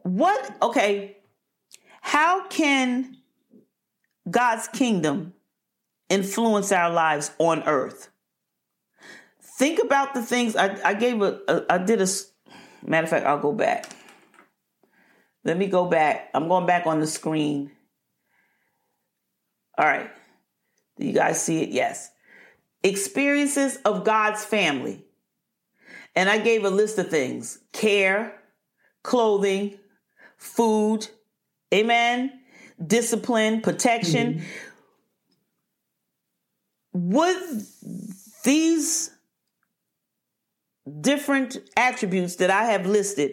[0.02, 1.16] what okay,
[2.02, 3.16] how can
[4.30, 5.32] God's kingdom
[6.10, 8.10] influence our lives on earth?
[9.40, 12.06] Think about the things I, I gave a, a I did a
[12.84, 13.86] matter of fact, I'll go back.
[15.44, 16.30] Let me go back.
[16.34, 17.70] I'm going back on the screen
[19.76, 20.10] all right.
[20.96, 21.70] Do you guys see it?
[21.70, 22.10] Yes.
[22.82, 25.04] Experiences of God's family.
[26.16, 28.40] And I gave a list of things care,
[29.02, 29.78] clothing,
[30.36, 31.08] food,
[31.72, 32.32] amen,
[32.84, 34.34] discipline, protection.
[36.92, 37.10] Mm-hmm.
[37.10, 37.62] Would
[38.44, 39.10] these
[41.00, 43.32] different attributes that I have listed,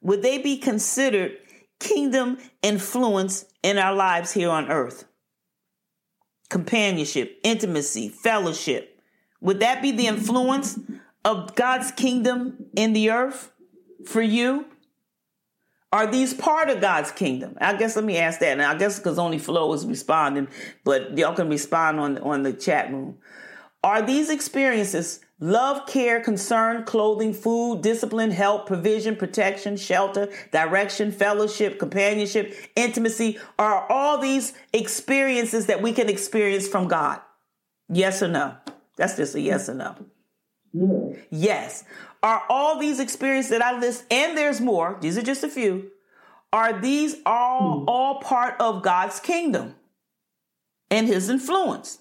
[0.00, 1.36] would they be considered
[1.78, 5.04] kingdom influence in our lives here on earth?
[6.52, 9.00] Companionship, intimacy, fellowship.
[9.40, 10.78] Would that be the influence
[11.24, 13.50] of God's kingdom in the earth
[14.04, 14.66] for you?
[15.92, 17.56] Are these part of God's kingdom?
[17.58, 18.52] I guess let me ask that.
[18.52, 20.46] And I guess because only Flo is responding,
[20.84, 23.16] but y'all can respond on, on the chat room.
[23.82, 31.80] Are these experiences Love, care, concern, clothing, food, discipline, help, provision, protection, shelter, direction, fellowship,
[31.80, 37.20] companionship, intimacy are all these experiences that we can experience from God.
[37.88, 38.54] Yes or no?
[38.96, 39.96] That's just a yes or no.
[40.72, 41.16] Yes.
[41.30, 41.84] Yes.
[42.22, 45.90] Are all these experiences that I list, and there's more, these are just a few,
[46.52, 47.84] are these all, mm.
[47.88, 49.74] all part of God's kingdom
[50.88, 51.98] and his influence?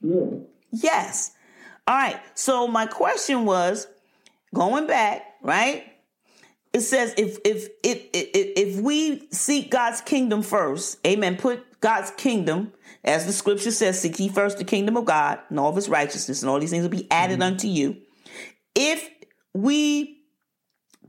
[0.00, 0.33] Yes.
[0.82, 1.32] Yes.
[1.86, 2.20] All right.
[2.34, 3.86] So my question was
[4.54, 5.84] going back, right?
[6.72, 12.72] It says if if if if we seek God's kingdom first, amen, put God's kingdom,
[13.04, 15.88] as the scripture says, seek ye first the kingdom of God and all of his
[15.88, 17.52] righteousness, and all these things will be added mm-hmm.
[17.52, 17.98] unto you.
[18.74, 19.08] If
[19.52, 20.22] we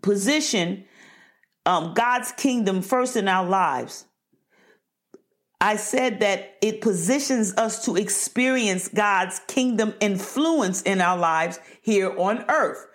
[0.04, 0.86] position
[1.65, 4.06] um, God's kingdom first in our lives,
[5.61, 12.13] I said that it positions us to experience God's kingdom influence in our lives here
[12.17, 12.85] on earth.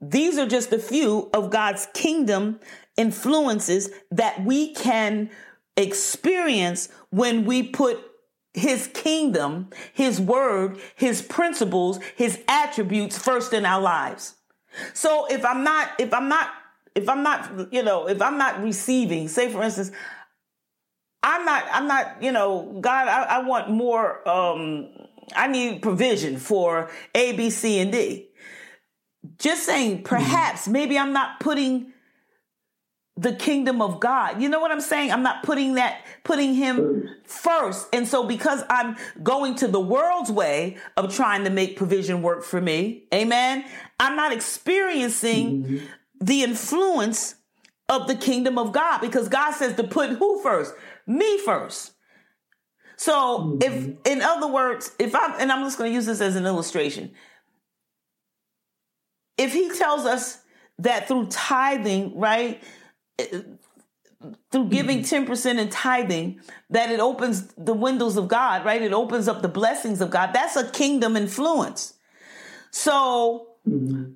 [0.00, 2.60] These are just a few of God's kingdom
[2.96, 5.30] influences that we can
[5.76, 7.98] experience when we put
[8.52, 14.34] his kingdom, his word, his principles, his attributes first in our lives.
[14.92, 16.50] So if I'm not, if I'm not,
[16.94, 19.90] if I'm not, you know, if I'm not receiving, say for instance,
[21.24, 24.90] I'm not, I'm not, you know, God, I, I want more, um,
[25.34, 28.28] I need provision for A, B, C, and D.
[29.38, 31.94] Just saying, perhaps, maybe I'm not putting
[33.16, 34.42] the kingdom of God.
[34.42, 35.12] You know what I'm saying?
[35.12, 37.88] I'm not putting that, putting him first.
[37.94, 42.44] And so because I'm going to the world's way of trying to make provision work
[42.44, 43.64] for me, amen,
[43.98, 45.86] I'm not experiencing mm-hmm.
[46.20, 47.36] the influence
[47.88, 50.74] of the kingdom of God because God says to put who first?
[51.06, 51.92] Me first.
[52.96, 53.58] So mm-hmm.
[53.62, 56.46] if, in other words, if I'm, and I'm just going to use this as an
[56.46, 57.12] illustration.
[59.36, 60.40] If he tells us
[60.78, 62.62] that through tithing, right,
[64.50, 65.68] through giving 10% mm-hmm.
[65.68, 66.40] tithing
[66.70, 68.80] that it opens the windows of God, right?
[68.80, 70.30] It opens up the blessings of God.
[70.32, 71.94] That's a kingdom influence.
[72.70, 74.12] So mm-hmm.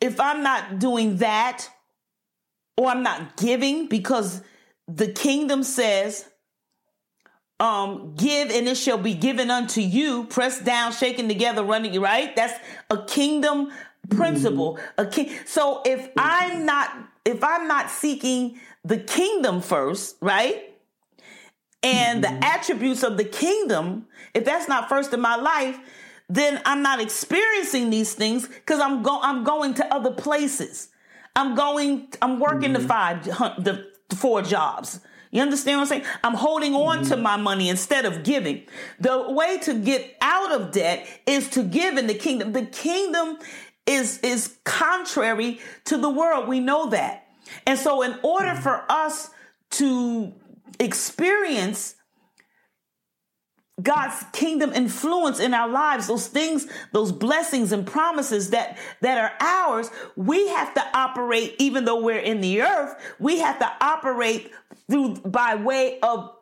[0.00, 1.68] if I'm not doing that
[2.76, 4.42] or I'm not giving because
[4.88, 6.28] the kingdom says,
[7.60, 12.34] um, give and it shall be given unto you, pressed down, shaken together, running, right?
[12.34, 12.54] That's
[12.90, 13.70] a kingdom
[14.10, 14.76] principle.
[14.76, 15.00] Mm-hmm.
[15.00, 15.30] A king.
[15.44, 20.74] So if I'm not, if I'm not seeking the kingdom first, right?
[21.82, 22.40] And mm-hmm.
[22.40, 25.78] the attributes of the kingdom, if that's not first in my life,
[26.28, 30.88] then I'm not experiencing these things because I'm go I'm going to other places.
[31.34, 32.82] I'm going, I'm working mm-hmm.
[32.82, 33.24] the five,
[33.64, 35.00] the four jobs.
[35.30, 36.04] You understand what I'm saying?
[36.24, 37.10] I'm holding on mm-hmm.
[37.10, 38.62] to my money instead of giving.
[38.98, 42.52] The way to get out of debt is to give in the kingdom.
[42.52, 43.38] The kingdom
[43.86, 46.48] is, is contrary to the world.
[46.48, 47.26] We know that.
[47.66, 49.30] And so in order for us
[49.72, 50.32] to
[50.78, 51.94] experience
[53.82, 59.32] God's kingdom influence in our lives, those things, those blessings and promises that, that are
[59.40, 64.52] ours, we have to operate, even though we're in the earth, we have to operate
[64.88, 66.32] through by way of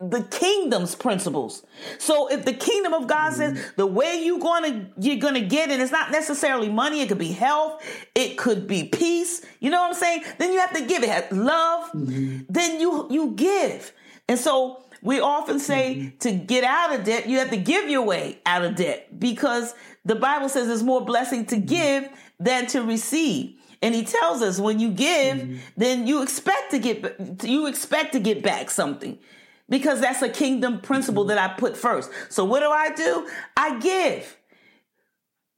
[0.00, 1.62] the kingdom's principles.
[1.98, 3.68] So if the kingdom of God says mm-hmm.
[3.76, 7.32] the way you're gonna you're gonna get it, it's not necessarily money, it could be
[7.32, 9.44] health, it could be peace.
[9.60, 10.24] You know what I'm saying?
[10.38, 11.92] Then you have to give it love.
[11.92, 12.40] Mm-hmm.
[12.48, 13.92] Then you you give.
[14.26, 16.18] And so we often say mm-hmm.
[16.18, 19.74] to get out of debt, you have to give your way out of debt because
[20.04, 21.66] the Bible says there's more blessing to mm-hmm.
[21.66, 22.08] give
[22.38, 23.56] than to receive.
[23.82, 25.56] And he tells us when you give, mm-hmm.
[25.76, 29.18] then you expect to get you expect to get back something
[29.68, 32.10] because that's a kingdom principle that I put first.
[32.28, 33.28] So what do I do?
[33.56, 34.36] I give.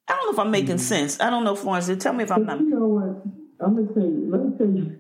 [0.07, 0.79] I don't know if I'm making mm-hmm.
[0.79, 1.21] sense.
[1.21, 1.91] I don't know, Florence.
[1.99, 2.61] Tell me if I'm not.
[2.61, 3.67] You know what?
[3.67, 4.29] I'm gonna tell you.
[4.31, 4.99] Let me tell you.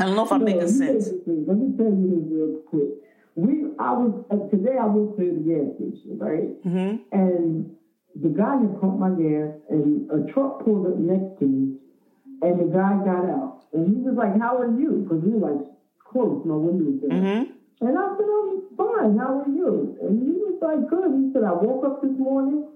[0.00, 1.08] I don't know if I'm no, making sense.
[1.26, 3.07] Let me tell you this real quick.
[3.38, 4.74] We, I was uh, today.
[4.74, 6.50] I went to the gas station, right?
[6.66, 7.06] Mm-hmm.
[7.14, 7.70] And
[8.18, 11.78] the guy had pumped my gas, and a truck pulled up next to me,
[12.42, 15.54] and the guy got out, and he was like, "How are you?" Because we were
[15.54, 15.70] like
[16.10, 16.42] close.
[16.44, 17.14] My window was there.
[17.14, 17.42] Mm-hmm.
[17.78, 19.14] And I said, I'm fine.
[19.22, 19.94] How are you?
[20.02, 21.14] And he was like, good.
[21.14, 22.66] He said, I woke up this morning.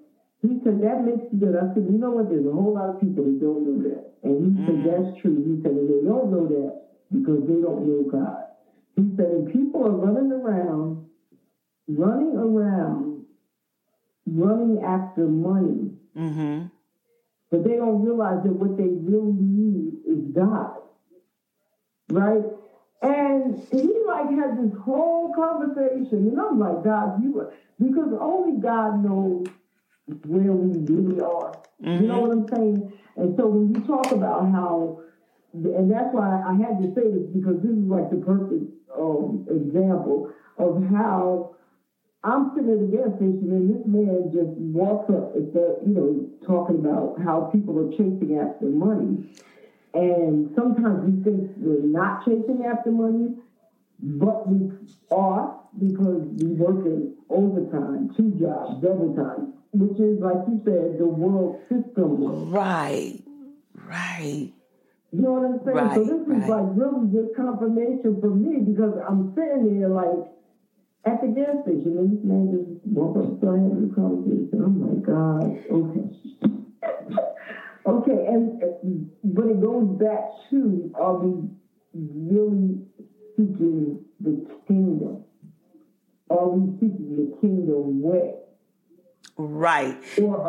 [0.43, 1.59] He said, that makes you good.
[1.59, 2.31] I said, you know what?
[2.31, 4.15] There's a whole lot of people that don't know that.
[4.23, 4.63] And he mm.
[4.63, 5.39] said, that's true.
[5.43, 8.52] He said, they don't know that because they don't know God.
[8.97, 11.07] He said, people are running around,
[11.89, 13.25] running around,
[14.27, 15.91] running after money.
[16.17, 16.67] Mm-hmm.
[17.51, 20.79] But they don't realize that what they really need is God.
[22.11, 22.45] Right?
[23.03, 28.61] And he like had this whole conversation, and I'm like, God, you are, because only
[28.61, 29.47] God knows
[30.27, 31.59] where we really are.
[31.83, 32.03] Mm-hmm.
[32.03, 32.41] You know mm-hmm.
[32.41, 32.93] what I'm saying?
[33.17, 35.01] And so when you talk about how,
[35.53, 39.47] and that's why I had to say this because this is like the perfect um,
[39.51, 41.57] example of how
[42.25, 45.93] I'm sitting at the gas station and this man just walks up and said, you
[45.93, 49.29] know, talking about how people are chasing after money.
[49.93, 53.35] And sometimes we think we're not chasing after money,
[53.99, 54.71] but we
[55.11, 60.99] are because we work in overtime, two jobs, double time, which is, like you said,
[60.99, 62.51] the world system.
[62.51, 63.21] Right,
[63.75, 64.53] right.
[65.13, 65.77] You know what I'm saying?
[65.77, 66.43] Right, so this right.
[66.43, 70.33] is like really good confirmation for me because I'm sitting there like
[71.05, 74.57] at the gas station and this man just walked up started having a conversation.
[74.57, 76.09] Oh my God, okay.
[77.85, 78.67] Okay, and uh,
[79.25, 81.49] but it goes back to are we
[81.93, 82.79] really
[83.37, 85.25] seeking the kingdom?
[86.31, 88.35] Are we seeking the kingdom way?
[89.37, 89.97] Right.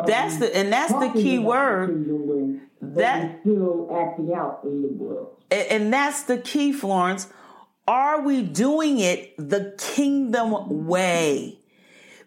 [0.06, 2.60] That's the and that's the key word.
[2.80, 5.42] That still acting out in the world.
[5.50, 7.28] And, and that's the key, Florence.
[7.88, 11.58] are we doing it the kingdom way?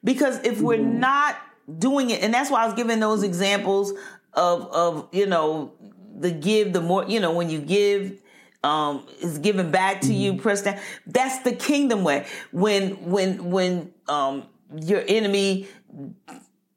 [0.04, 1.00] Because if we're mm-hmm.
[1.00, 1.38] not
[1.78, 3.94] doing it, and that's why I was giving those examples
[4.34, 5.74] of of you know
[6.16, 8.22] the give the more you know when you give
[8.64, 10.42] um is given back to you mm-hmm.
[10.42, 14.44] press down that's the kingdom way when when when um
[14.82, 15.68] your enemy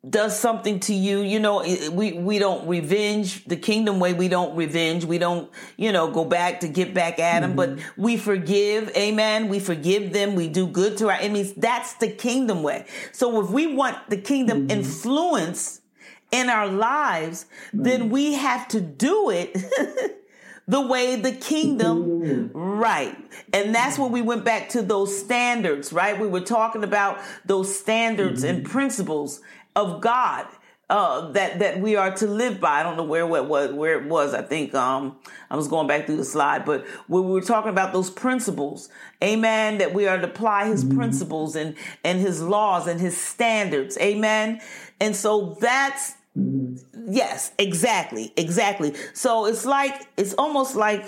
[0.08, 4.14] does something to you, you know, we, we don't revenge the kingdom way.
[4.14, 5.04] We don't revenge.
[5.04, 7.76] We don't, you know, go back to get back at them, mm-hmm.
[7.76, 8.88] but we forgive.
[8.96, 9.48] Amen.
[9.48, 10.36] We forgive them.
[10.36, 11.52] We do good to our enemies.
[11.52, 12.86] That's the kingdom way.
[13.12, 14.78] So if we want the kingdom mm-hmm.
[14.78, 15.82] influence
[16.30, 17.82] in our lives, mm-hmm.
[17.82, 19.54] then we have to do it
[20.66, 23.18] the way the kingdom, right.
[23.52, 26.18] And that's when we went back to those standards, right?
[26.18, 28.70] We were talking about those standards and mm-hmm.
[28.70, 29.40] principles
[29.76, 30.46] of God
[30.90, 32.80] uh, that that we are to live by.
[32.80, 34.34] I don't know where it was where it was.
[34.34, 35.16] I think um,
[35.48, 38.88] I was going back through the slide, but we were talking about those principles,
[39.22, 39.78] Amen.
[39.78, 40.98] That we are to apply His mm-hmm.
[40.98, 44.60] principles and and His laws and His standards, Amen.
[44.98, 46.76] And so that's mm-hmm.
[47.08, 48.94] yes, exactly, exactly.
[49.14, 51.06] So it's like it's almost like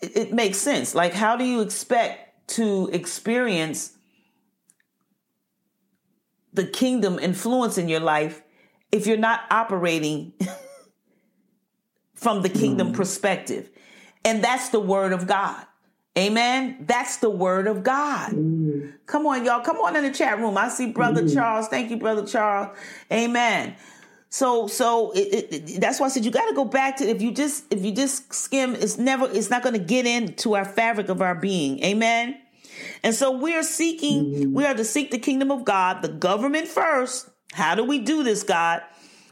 [0.00, 0.94] it, it makes sense.
[0.94, 3.98] Like, how do you expect to experience?
[6.52, 8.42] The kingdom influence in your life
[8.90, 10.32] if you're not operating
[12.14, 12.94] from the kingdom mm.
[12.94, 13.70] perspective.
[14.24, 15.66] And that's the word of God.
[16.16, 16.76] Amen.
[16.80, 18.32] That's the word of God.
[18.32, 18.92] Mm.
[19.06, 19.62] Come on, y'all.
[19.62, 20.58] Come on in the chat room.
[20.58, 21.34] I see Brother mm.
[21.34, 21.68] Charles.
[21.68, 22.76] Thank you, Brother Charles.
[23.10, 23.74] Amen.
[24.28, 27.20] So, so it, it, that's why I said you got to go back to if
[27.20, 30.64] you just if you just skim, it's never it's not going to get into our
[30.64, 31.82] fabric of our being.
[31.82, 32.38] Amen.
[33.02, 34.54] And so we are seeking, mm-hmm.
[34.54, 37.28] we are to seek the kingdom of God, the government first.
[37.52, 38.82] How do we do this, God?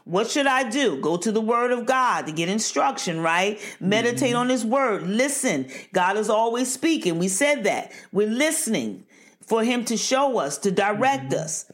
[0.04, 1.00] What should I do?
[1.00, 3.60] Go to the word of God to get instruction, right?
[3.78, 4.38] Meditate mm-hmm.
[4.38, 5.04] on his word.
[5.04, 5.68] Listen.
[5.92, 7.18] God is always speaking.
[7.18, 7.92] We said that.
[8.10, 9.04] We're listening
[9.46, 11.44] for him to show us, to direct mm-hmm.
[11.44, 11.70] us.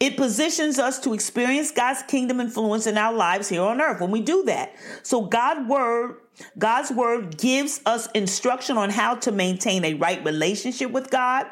[0.00, 4.10] It positions us to experience God's kingdom influence in our lives here on earth when
[4.10, 4.74] we do that.
[5.02, 6.16] So God's word
[6.58, 11.46] God's word gives us instruction on how to maintain a right relationship with God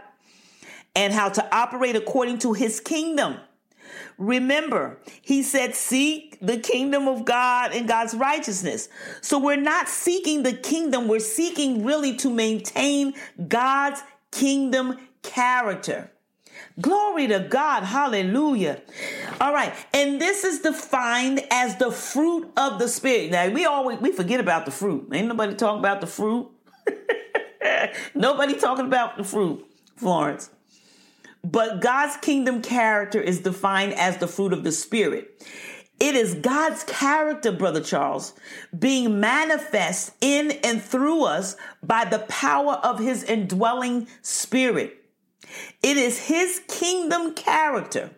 [0.97, 3.37] and how to operate according to his kingdom.
[4.17, 8.89] Remember, he said, seek the kingdom of God and God's righteousness.
[9.21, 13.15] So we're not seeking the kingdom, we're seeking really to maintain
[13.47, 16.11] God's kingdom character.
[16.81, 17.83] Glory to God.
[17.83, 18.81] Hallelujah.
[19.41, 19.73] All right.
[19.93, 23.31] And this is defined as the fruit of the spirit.
[23.31, 25.09] Now we always we forget about the fruit.
[25.13, 26.49] Ain't nobody talking about the fruit.
[28.15, 29.67] nobody talking about the fruit,
[29.97, 30.51] Florence.
[31.43, 35.43] But God's kingdom character is defined as the fruit of the spirit.
[36.01, 38.35] It is God's character, Brother Charles,
[38.79, 44.98] being manifest in and through us by the power of his indwelling spirit.
[45.83, 48.11] It is his kingdom character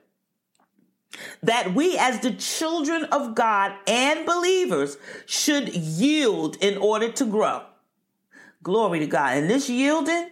[1.42, 7.62] that we, as the children of God and believers, should yield in order to grow.
[8.62, 9.36] Glory to God.
[9.36, 10.30] And this yielding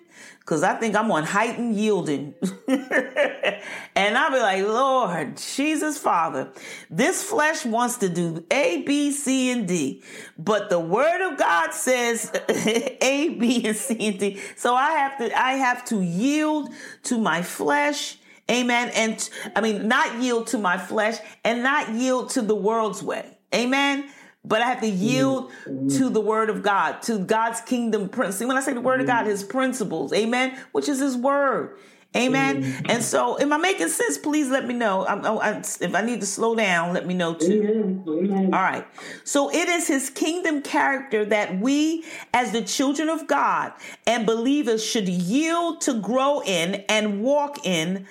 [0.48, 2.32] because I think I'm on heightened yielding.
[2.68, 6.50] and I'll be like, Lord, Jesus Father,
[6.88, 10.02] this flesh wants to do A, B, C, and D.
[10.38, 14.40] But the word of God says A, B, and C, and D.
[14.56, 16.70] So I have to, I have to yield
[17.02, 18.16] to my flesh.
[18.50, 18.90] Amen.
[18.94, 23.36] And I mean, not yield to my flesh and not yield to the world's way.
[23.54, 24.08] Amen
[24.44, 25.88] but I have to yield mm-hmm.
[25.88, 28.48] to the word of God, to God's kingdom principles.
[28.48, 29.02] When I say the word mm-hmm.
[29.02, 31.78] of God, his principles, amen, which is his word.
[32.16, 32.62] Amen.
[32.62, 32.90] Mm-hmm.
[32.90, 34.16] And so, am I making sense?
[34.16, 35.04] Please let me know.
[35.04, 38.02] I, I, if I need to slow down, let me know too.
[38.06, 38.86] All right.
[39.24, 43.74] So, it is his kingdom character that we, as the children of God
[44.06, 48.06] and believers, should yield to grow in and walk in,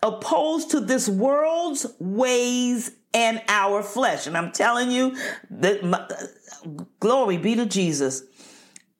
[0.00, 4.26] opposed to this world's ways and our flesh.
[4.26, 5.16] And I'm telling you
[5.50, 6.08] that my,
[7.00, 8.22] glory be to Jesus.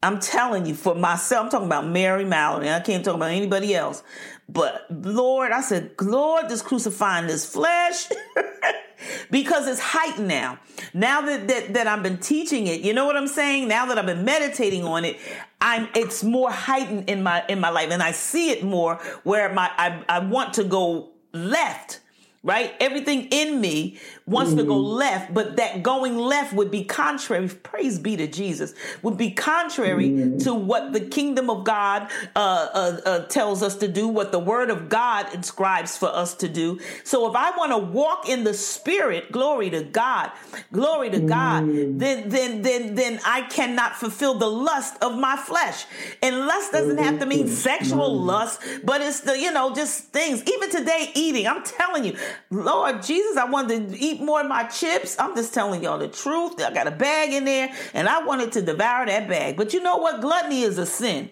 [0.02, 2.70] I'm telling you for myself, I'm talking about Mary Mallory.
[2.70, 4.02] I can't talk about anybody else.
[4.48, 8.08] But Lord, I said, Lord, just crucifying this flesh
[9.30, 10.58] because it's heightened now.
[10.94, 13.68] Now that, that, that I've been teaching it, you know what I'm saying?
[13.68, 15.18] Now that I've been meditating on it,
[15.60, 19.52] I'm, it's more heightened in my, in my life and I see it more where
[19.52, 22.00] my, I, I want to go left
[22.42, 22.74] right?
[22.80, 24.58] Everything in me wants mm.
[24.58, 24.96] to go mm.
[24.96, 28.72] left, but that going left would be contrary, praise be to Jesus,
[29.02, 30.42] would be contrary mm.
[30.44, 34.38] to what the kingdom of God uh, uh, uh, tells us to do, what the
[34.38, 36.80] word of God inscribes for us to do.
[37.04, 40.30] So if I want to walk in the spirit, glory to God,
[40.72, 41.98] glory to God, mm.
[41.98, 45.84] then, then, then, then I cannot fulfill the lust of my flesh.
[46.22, 50.42] And lust doesn't have to mean sexual lust, but it's the, you know, just things.
[50.50, 52.16] Even today, eating, I'm telling you,
[52.50, 55.16] Lord Jesus, I wanted to eat more of my chips.
[55.18, 56.60] I'm just telling y'all the truth.
[56.62, 59.56] I got a bag in there and I wanted to devour that bag.
[59.56, 60.20] But you know what?
[60.20, 61.30] Gluttony is a sin.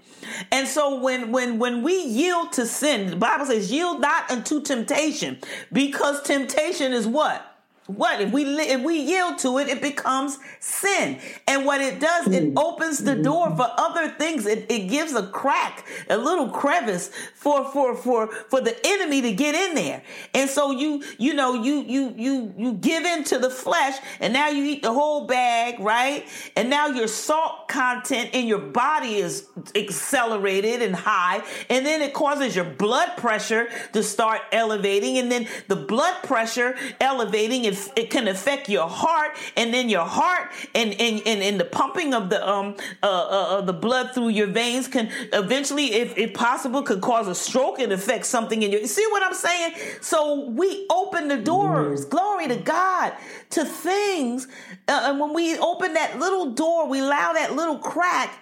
[0.50, 4.60] And so when when when we yield to sin, the Bible says yield not unto
[4.60, 5.38] temptation
[5.72, 7.57] because temptation is what?
[7.88, 8.20] What?
[8.20, 11.18] If we if we yield to it it becomes sin.
[11.46, 12.58] And what it does it mm.
[12.58, 14.44] opens the door for other things.
[14.44, 19.32] It, it gives a crack a little crevice for for for for the enemy to
[19.32, 20.02] get in there.
[20.34, 24.34] And so you you know you you you you give in to the flesh and
[24.34, 26.26] now you eat the whole bag right?
[26.56, 32.12] And now your salt content in your body is accelerated and high and then it
[32.12, 38.10] causes your blood pressure to start elevating and then the blood pressure elevating and it
[38.10, 42.30] can affect your heart and then your heart and and, and, and the pumping of
[42.30, 47.00] the um uh, uh, the blood through your veins can eventually if, if possible could
[47.00, 51.28] cause a stroke and affect something in your see what i'm saying so we open
[51.28, 52.10] the doors mm-hmm.
[52.10, 53.12] glory to god
[53.50, 54.48] to things
[54.88, 58.38] uh, and when we open that little door we allow that little crack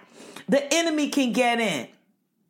[0.48, 1.88] the enemy can get in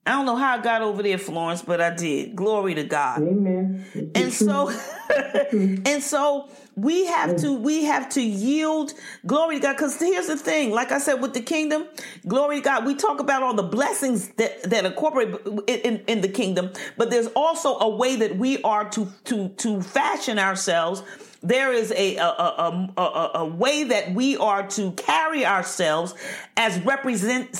[0.06, 2.36] I don't know how I got over there, Florence, but I did.
[2.36, 3.22] Glory to God.
[3.22, 3.84] Amen.
[4.14, 4.70] And so,
[5.52, 8.92] and so we have to we have to yield
[9.26, 9.72] glory to God.
[9.76, 11.86] Because here's the thing, like I said, with the kingdom,
[12.28, 12.86] glory to God.
[12.86, 15.34] We talk about all the blessings that that incorporate
[15.66, 19.82] in, in the kingdom, but there's also a way that we are to to to
[19.82, 21.02] fashion ourselves
[21.42, 26.14] there is a, a, a, a, a way that we are to carry ourselves
[26.56, 27.50] as represent,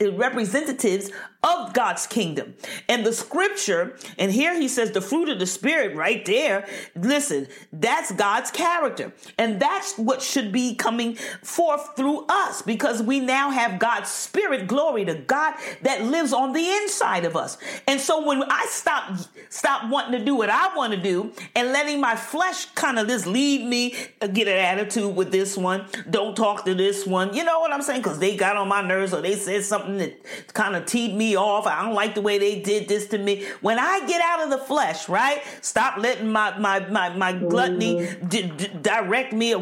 [0.00, 1.10] representatives
[1.44, 2.54] of God's kingdom.
[2.88, 6.66] And the scripture, and here he says the fruit of the spirit right there.
[6.96, 9.12] Listen, that's God's character.
[9.38, 14.66] And that's what should be coming forth through us because we now have God's spirit,
[14.66, 17.58] glory to God, that lives on the inside of us.
[17.86, 19.18] And so when I stop,
[19.50, 23.06] stop wanting to do what I want to do and letting my flesh kind of
[23.14, 27.34] just lead me, uh, get an attitude with this one, don't talk to this one.
[27.34, 28.02] You know what I'm saying?
[28.02, 31.36] Because they got on my nerves or they said something that kind of teed me
[31.36, 31.66] off.
[31.66, 33.46] I don't like the way they did this to me.
[33.60, 35.42] When I get out of the flesh, right?
[35.60, 38.28] Stop letting my my my, my gluttony mm-hmm.
[38.28, 39.54] d- d- direct me.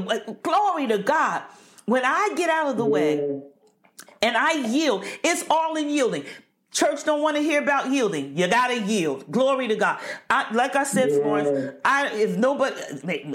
[0.43, 1.43] Glory to God.
[1.85, 3.43] When I get out of the way
[4.23, 6.25] and I yield, it's all in yielding.
[6.73, 8.35] Church don't want to hear about yielding.
[8.35, 9.31] You gotta yield.
[9.31, 9.99] Glory to God.
[10.31, 11.18] I, like I said, yeah.
[11.18, 12.75] Florence, I if nobody,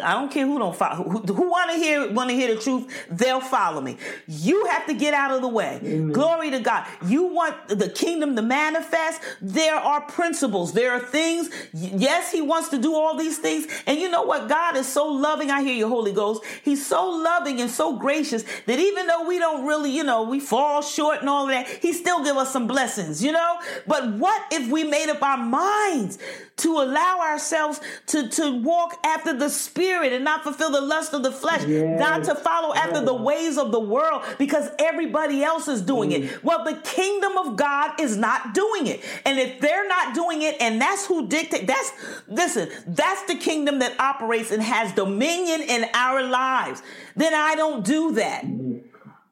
[0.01, 1.03] I don't care who don't follow.
[1.03, 3.97] Who, who want to hear want to hear the truth, they'll follow me.
[4.25, 5.79] You have to get out of the way.
[5.83, 6.13] Amen.
[6.13, 6.87] Glory to God.
[7.05, 9.21] You want the kingdom to manifest.
[9.39, 10.73] There are principles.
[10.73, 11.51] There are things.
[11.73, 13.67] Yes, He wants to do all these things.
[13.85, 14.49] And you know what?
[14.49, 15.51] God is so loving.
[15.51, 16.43] I hear you, Holy Ghost.
[16.63, 20.39] He's so loving and so gracious that even though we don't really, you know, we
[20.39, 23.59] fall short and all that, He still give us some blessings you know?
[23.85, 26.17] But what if we made up our minds
[26.57, 31.23] to allow ourselves to, to walk after the spirit and not fulfill the lust of
[31.23, 31.99] the flesh, yes.
[31.99, 36.23] not to follow after the ways of the world because everybody else is doing mm.
[36.23, 36.43] it.
[36.43, 39.03] Well, the kingdom of God is not doing it.
[39.25, 41.91] And if they're not doing it, and that's who dictate, that's,
[42.29, 46.81] listen, that's the kingdom that operates and has dominion in our lives,
[47.17, 48.45] then I don't do that.
[48.45, 48.83] Mm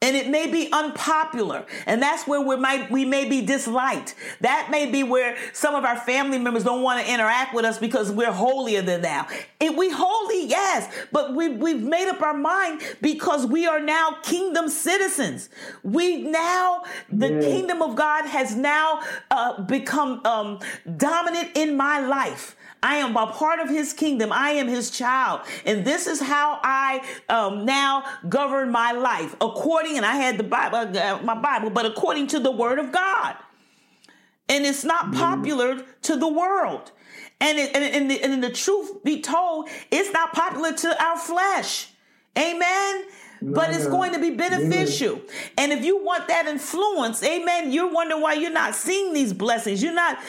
[0.06, 1.66] and it may be unpopular.
[1.88, 4.14] And that's where we might we may be disliked.
[4.42, 7.80] That may be where some of our family members don't want to interact with us
[7.80, 9.28] because we're holier than thou.
[9.60, 14.18] It, we holy yes but we, we've made up our mind because we are now
[14.22, 15.50] kingdom citizens.
[15.82, 17.40] We now the yeah.
[17.40, 19.02] kingdom of god has now
[19.32, 20.60] uh, become um,
[20.98, 24.32] dominant in my life I am a part of his kingdom.
[24.32, 25.42] I am his child.
[25.66, 30.44] And this is how I um, now govern my life according, and I had the
[30.44, 33.36] Bible, uh, my Bible, but according to the word of God.
[34.48, 35.20] And it's not mm-hmm.
[35.20, 36.92] popular to the world.
[37.42, 41.18] And, it, and, and, the, and the truth be told, it's not popular to our
[41.18, 41.90] flesh.
[42.38, 43.06] Amen
[43.54, 45.22] but it's going to be beneficial.
[45.58, 49.84] And if you want that influence, amen, you're wondering why you're not seeing these blessings.
[49.84, 50.22] You're not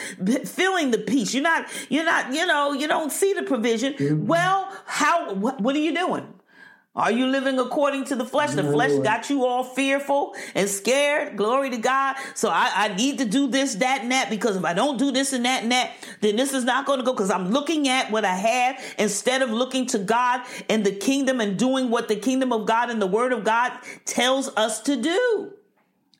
[0.45, 1.33] feeling the peace.
[1.33, 4.27] You're not, you're not, you know, you don't see the provision.
[4.27, 6.27] Well, how, what, what are you doing?
[6.97, 8.53] Are you living according to the flesh?
[8.53, 11.37] The flesh got you all fearful and scared.
[11.37, 12.15] Glory to God.
[12.33, 15.11] So I, I, need to do this, that, and that because if I don't do
[15.11, 15.91] this and that and that,
[16.21, 19.43] then this is not going to go because I'm looking at what I have instead
[19.43, 22.99] of looking to God and the kingdom and doing what the kingdom of God and
[22.99, 23.73] the word of God
[24.05, 25.53] tells us to do.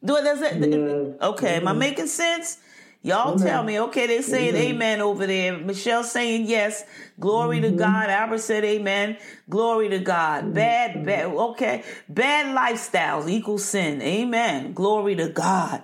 [0.06, 0.58] Do it, does it?
[0.58, 1.28] Yeah.
[1.30, 1.56] Okay.
[1.56, 2.60] Am I making sense?
[3.04, 3.48] Y'all amen.
[3.48, 4.76] tell me, okay, they saying amen.
[4.76, 5.58] amen over there.
[5.58, 6.84] Michelle saying yes.
[7.20, 7.72] Glory mm-hmm.
[7.72, 8.10] to God.
[8.10, 9.18] Albert said amen.
[9.50, 10.46] Glory to God.
[10.46, 10.54] Mm-hmm.
[10.54, 11.84] Bad, bad, okay.
[12.10, 14.02] Bad lifestyles equal sin.
[14.02, 14.74] Amen.
[14.74, 15.84] Glory to God.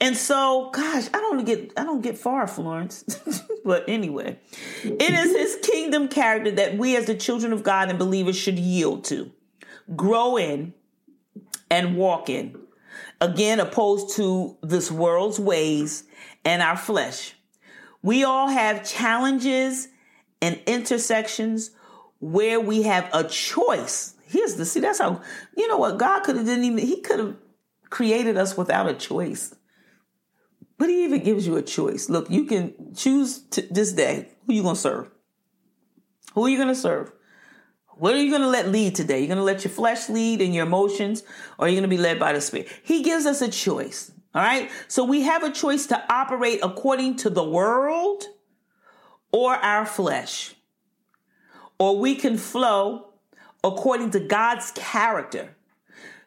[0.00, 3.04] And so, gosh, I don't get I don't get far, Florence.
[3.64, 4.38] but anyway,
[4.82, 8.58] it is his kingdom character that we as the children of God and believers should
[8.58, 9.30] yield to,
[9.94, 10.74] grow in,
[11.70, 12.58] and walk in.
[13.20, 16.02] Again, opposed to this world's ways
[16.44, 17.34] and our flesh.
[18.02, 19.88] We all have challenges
[20.40, 21.70] and intersections
[22.20, 24.14] where we have a choice.
[24.26, 25.20] Here's the see, that's how
[25.56, 27.36] you know what God could have didn't even he could have
[27.90, 29.54] created us without a choice.
[30.78, 32.08] But he even gives you a choice.
[32.08, 35.10] Look, you can choose to, this day who you gonna serve.
[36.34, 37.12] Who are you gonna serve?
[37.96, 39.18] What are you going to let lead today?
[39.18, 41.22] You're going to let your flesh lead and your emotions,
[41.58, 42.68] or are you going to be led by the Spirit?
[42.82, 44.11] He gives us a choice.
[44.34, 44.70] All right.
[44.88, 48.24] So we have a choice to operate according to the world
[49.30, 50.54] or our flesh.
[51.78, 53.08] Or we can flow
[53.64, 55.56] according to God's character.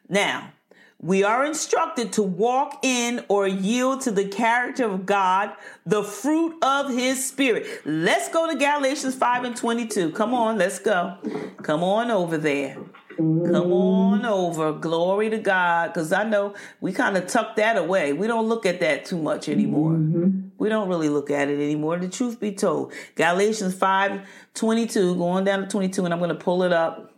[0.08, 0.52] Now,
[0.98, 5.52] we are instructed to walk in or yield to the character of God,
[5.84, 7.66] the fruit of his spirit.
[7.84, 10.12] Let's go to Galatians 5 and 22.
[10.12, 11.18] Come on, let's go.
[11.62, 12.78] Come on over there.
[13.16, 14.72] Come on over.
[14.72, 15.88] Glory to God.
[15.88, 18.12] Because I know we kind of tuck that away.
[18.12, 19.92] We don't look at that too much anymore.
[19.92, 20.48] Mm-hmm.
[20.58, 21.98] We don't really look at it anymore.
[21.98, 22.92] The truth be told.
[23.14, 27.12] Galatians 5 22, going down to 22, and I'm going to pull it up.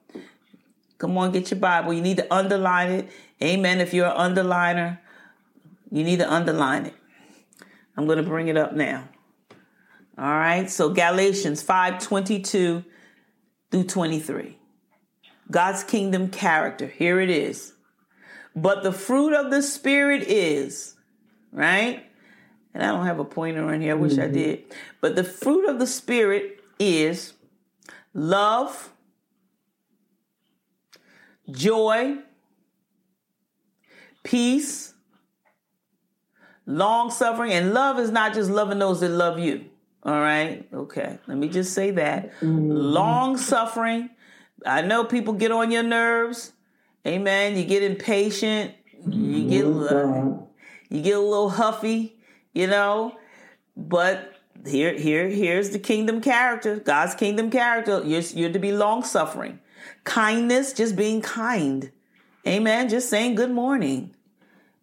[0.99, 1.93] Come on, get your Bible.
[1.93, 3.11] You need to underline it.
[3.43, 3.81] Amen.
[3.81, 4.99] If you're an underliner,
[5.91, 6.95] you need to underline it.
[7.97, 9.09] I'm going to bring it up now.
[10.17, 10.69] All right.
[10.69, 12.85] So Galatians 5 22
[13.71, 14.58] through 23.
[15.51, 16.87] God's kingdom character.
[16.87, 17.73] Here it is.
[18.55, 20.97] But the fruit of the Spirit is,
[21.53, 22.05] right?
[22.75, 23.93] And I don't have a pointer in here.
[23.93, 24.23] I wish mm-hmm.
[24.23, 24.65] I did.
[25.01, 27.33] But the fruit of the Spirit is
[28.15, 28.93] love,
[31.51, 32.19] joy,
[34.23, 34.95] peace,
[36.67, 37.53] long suffering.
[37.53, 39.67] And love is not just loving those that love you.
[40.03, 40.67] All right.
[40.73, 41.19] Okay.
[41.27, 42.33] Let me just say that.
[42.41, 42.71] Mm-hmm.
[42.71, 44.11] Long suffering,
[44.69, 46.53] I know people get on your nerves.
[47.07, 47.57] Amen.
[47.57, 48.75] You get impatient.
[49.09, 50.37] You get uh,
[50.91, 52.19] you get a little huffy,
[52.53, 53.17] you know.
[53.77, 54.35] But
[54.67, 58.03] here, here, here's the kingdom character, God's kingdom character.
[58.05, 59.61] You're, you're to be long suffering,
[60.05, 61.93] kindness, just being kind.
[62.47, 62.89] Amen.
[62.89, 64.15] Just saying good morning.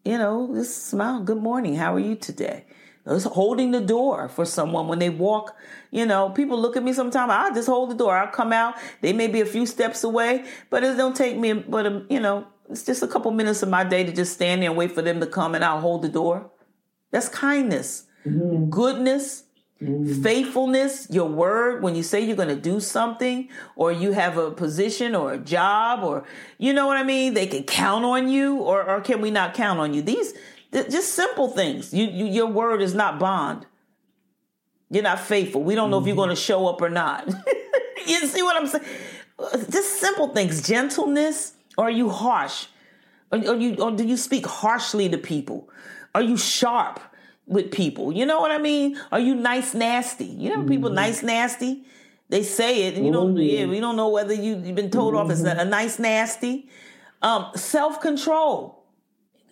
[0.03, 1.21] You know, just smile.
[1.21, 1.75] Good morning.
[1.75, 2.65] How are you today?
[3.05, 5.55] Holding the door for someone when they walk.
[5.91, 7.31] You know, people look at me sometimes.
[7.31, 8.17] I just hold the door.
[8.17, 8.75] I'll come out.
[9.01, 11.53] They may be a few steps away, but it don't take me.
[11.53, 14.61] But um, you know, it's just a couple minutes of my day to just stand
[14.61, 16.49] there and wait for them to come, and I'll hold the door.
[17.11, 18.69] That's kindness, mm-hmm.
[18.69, 19.43] goodness.
[19.81, 20.23] Mm-hmm.
[20.23, 24.49] Faithfulness, your word, when you say you're going to do something or you have a
[24.49, 26.23] position or a job or
[26.57, 27.33] you know what I mean?
[27.33, 30.01] They can count on you or, or can we not count on you?
[30.01, 30.33] These,
[30.83, 31.93] just simple things.
[31.93, 33.65] You, you, your word is not bond.
[34.89, 35.63] You're not faithful.
[35.63, 36.03] We don't know mm-hmm.
[36.03, 37.27] if you're going to show up or not.
[38.07, 38.85] you see what I'm saying?
[39.69, 40.65] Just simple things.
[40.65, 41.53] Gentleness.
[41.77, 42.67] Or are you harsh?
[43.31, 45.69] Or, or you or do you speak harshly to people?
[46.13, 46.99] Are you sharp
[47.45, 48.11] with people?
[48.11, 48.99] You know what I mean?
[49.11, 50.25] Are you nice nasty?
[50.25, 50.69] You know mm-hmm.
[50.69, 51.83] people nice nasty?
[52.29, 53.37] They say it, and you don't.
[53.37, 55.25] Yeah, we don't know whether you, have been told mm-hmm.
[55.25, 56.69] off as a, a nice nasty.
[57.21, 58.84] Um, self control.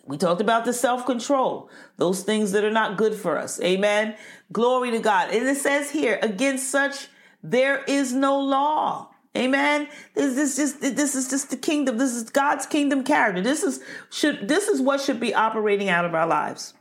[0.06, 3.60] We talked about the self control, those things that are not good for us.
[3.60, 4.16] Amen.
[4.52, 5.30] Glory to God.
[5.30, 7.08] And it says here, against such
[7.42, 9.10] there is no law.
[9.36, 9.88] Amen.
[10.14, 11.98] This is just this is just the kingdom.
[11.98, 13.40] This is God's kingdom character.
[13.40, 13.80] This is
[14.10, 16.74] should this is what should be operating out of our lives.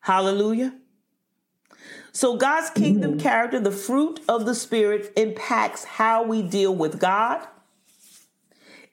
[0.00, 0.74] Hallelujah.
[2.12, 7.44] So God's kingdom character, the fruit of the spirit impacts how we deal with God.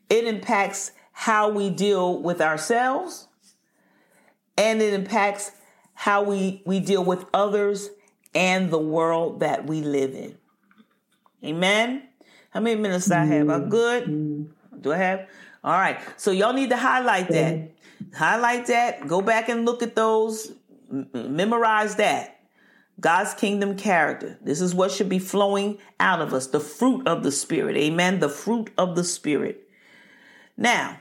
[0.09, 3.27] It impacts how we deal with ourselves
[4.57, 5.51] and it impacts
[5.93, 7.89] how we, we deal with others
[8.33, 10.37] and the world that we live in.
[11.43, 12.03] Amen.
[12.51, 13.49] How many minutes do I have?
[13.49, 13.69] I'm mm-hmm.
[13.69, 14.81] good.
[14.81, 15.27] Do I have?
[15.63, 15.99] All right.
[16.17, 17.71] So y'all need to highlight that.
[18.15, 19.07] Highlight that.
[19.07, 20.51] Go back and look at those.
[20.89, 22.39] memorize that.
[22.99, 24.37] God's kingdom character.
[24.41, 27.75] This is what should be flowing out of us the fruit of the Spirit.
[27.77, 28.19] Amen.
[28.19, 29.67] The fruit of the Spirit.
[30.57, 30.99] Now,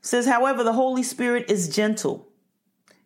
[0.00, 2.28] says, however, the Holy Spirit is gentle.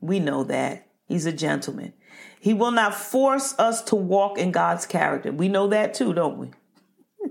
[0.01, 0.87] We know that.
[1.07, 1.93] He's a gentleman.
[2.41, 5.31] He will not force us to walk in God's character.
[5.31, 6.51] We know that too, don't we?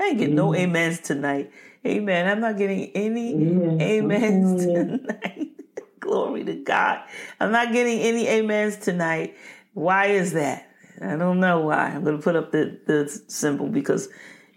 [0.00, 0.70] I ain't getting no mm-hmm.
[0.70, 1.52] amens tonight.
[1.86, 2.26] Amen.
[2.26, 4.96] I'm not getting any amens mm-hmm.
[5.06, 5.50] tonight.
[6.00, 7.00] Glory to God.
[7.38, 9.36] I'm not getting any amens tonight.
[9.74, 10.68] Why is that?
[11.00, 11.88] I don't know why.
[11.88, 14.08] I'm going to put up the, the symbol because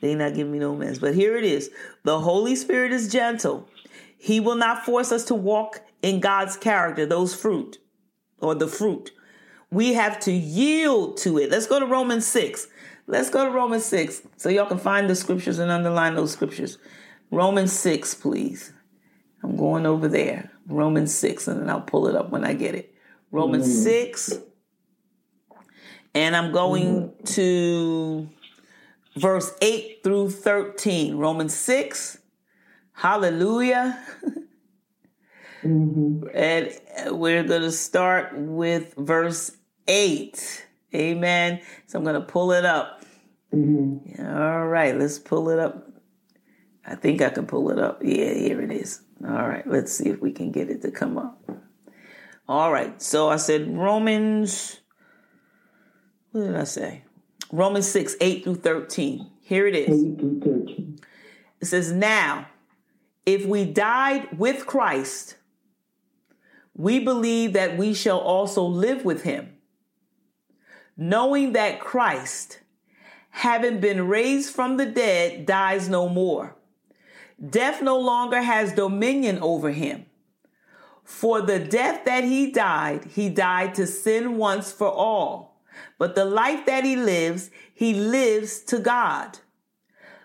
[0.02, 1.00] they not giving me no amens.
[1.00, 1.70] But here it is.
[2.10, 3.70] The Holy Spirit is gentle.
[4.18, 7.78] He will not force us to walk in God's character, those fruit
[8.40, 9.12] or the fruit.
[9.70, 11.52] We have to yield to it.
[11.52, 12.68] Let's go to Romans 6.
[13.06, 16.80] Let's go to Romans 6 so y'all can find the scriptures and underline those scriptures.
[17.30, 18.74] Romans 6, please.
[19.44, 20.50] I'm going over there.
[20.66, 22.92] Romans 6, and then I'll pull it up when I get it.
[23.30, 23.84] Romans mm.
[23.84, 24.34] 6.
[26.16, 27.36] And I'm going mm.
[27.36, 28.30] to
[29.20, 31.18] verse 8 through 13.
[31.18, 32.18] Romans 6.
[32.94, 34.04] Hallelujah.
[35.64, 36.28] Mm-hmm.
[36.34, 39.52] And we're going to start with verse
[39.88, 40.66] 8.
[40.96, 41.62] Amen.
[41.88, 43.04] So I'm going to pull it up.
[43.54, 44.26] Mm-hmm.
[44.26, 45.88] All right, let's pull it up.
[46.86, 48.02] I think I can pull it up.
[48.04, 49.02] Yeah, here it is.
[49.24, 51.42] All right, let's see if we can get it to come up.
[52.48, 54.80] All right, so I said Romans,
[56.32, 57.04] what did I say?
[57.52, 59.30] Romans 6, 8 through 13.
[59.42, 60.04] Here it is.
[60.04, 61.00] 8 through 13.
[61.62, 62.48] It says, Now,
[63.26, 65.36] if we died with Christ,
[66.76, 69.58] we believe that we shall also live with him,
[70.96, 72.60] knowing that Christ,
[73.32, 76.56] having been raised from the dead, dies no more.
[77.50, 80.06] Death no longer has dominion over him.
[81.04, 85.49] For the death that he died, he died to sin once for all.
[85.98, 89.40] But the life that he lives, he lives to God.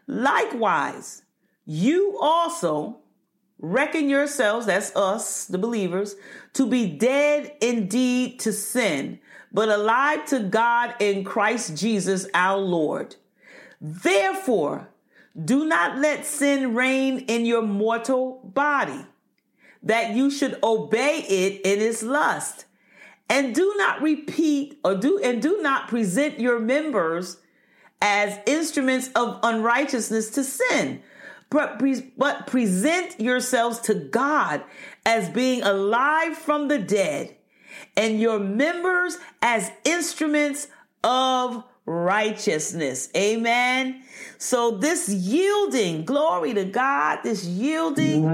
[0.06, 1.22] Likewise,
[1.64, 2.98] you also
[3.58, 6.16] reckon yourselves, that's us, the believers,
[6.52, 9.18] to be dead indeed to sin,
[9.52, 13.16] but alive to God in Christ Jesus our Lord.
[13.80, 14.88] Therefore,
[15.42, 19.06] do not let sin reign in your mortal body,
[19.82, 22.66] that you should obey it in its lust.
[23.28, 27.38] And do not repeat or do and do not present your members
[28.02, 31.02] as instruments of unrighteousness to sin,
[31.48, 31.80] but,
[32.18, 34.62] but present yourselves to God
[35.06, 37.34] as being alive from the dead,
[37.96, 40.68] and your members as instruments
[41.02, 43.08] of righteousness.
[43.16, 44.02] Amen.
[44.38, 48.24] So this yielding, glory to God, this yielding,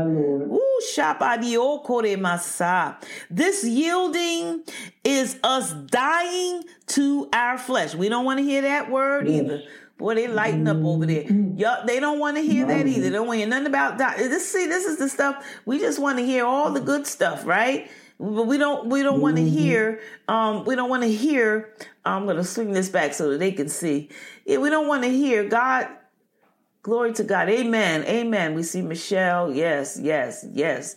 [3.31, 4.65] this yielding
[5.05, 7.95] is us dying to our flesh.
[7.95, 9.63] We don't want to hear that word either.
[9.99, 11.25] Boy, they lighten up over there.
[11.25, 11.59] Mm-hmm.
[11.59, 13.03] Yup, they don't want to hear that either.
[13.03, 14.17] They don't want to hear nothing about that.
[14.17, 17.45] This see, this is the stuff we just want to hear all the good stuff,
[17.45, 17.91] right?
[18.19, 19.59] But we don't we don't want to mm-hmm.
[19.59, 21.75] hear um we don't want to hear
[22.05, 24.09] I'm gonna swing this back so that they can see.
[24.47, 25.89] Yeah, we don't want to hear God
[26.83, 27.49] glory to God.
[27.49, 28.05] Amen.
[28.05, 28.55] Amen.
[28.55, 29.53] We see Michelle.
[29.53, 30.97] Yes, yes, yes.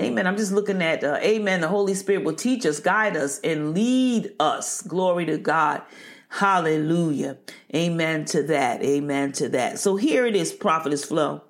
[0.00, 0.26] Amen.
[0.26, 1.60] I'm just looking at uh, Amen.
[1.60, 4.80] The Holy Spirit will teach us, guide us, and lead us.
[4.82, 5.82] Glory to God.
[6.28, 7.36] Hallelujah.
[7.74, 8.82] Amen to that.
[8.82, 9.78] Amen to that.
[9.78, 11.42] So here it is, prophetess Flo.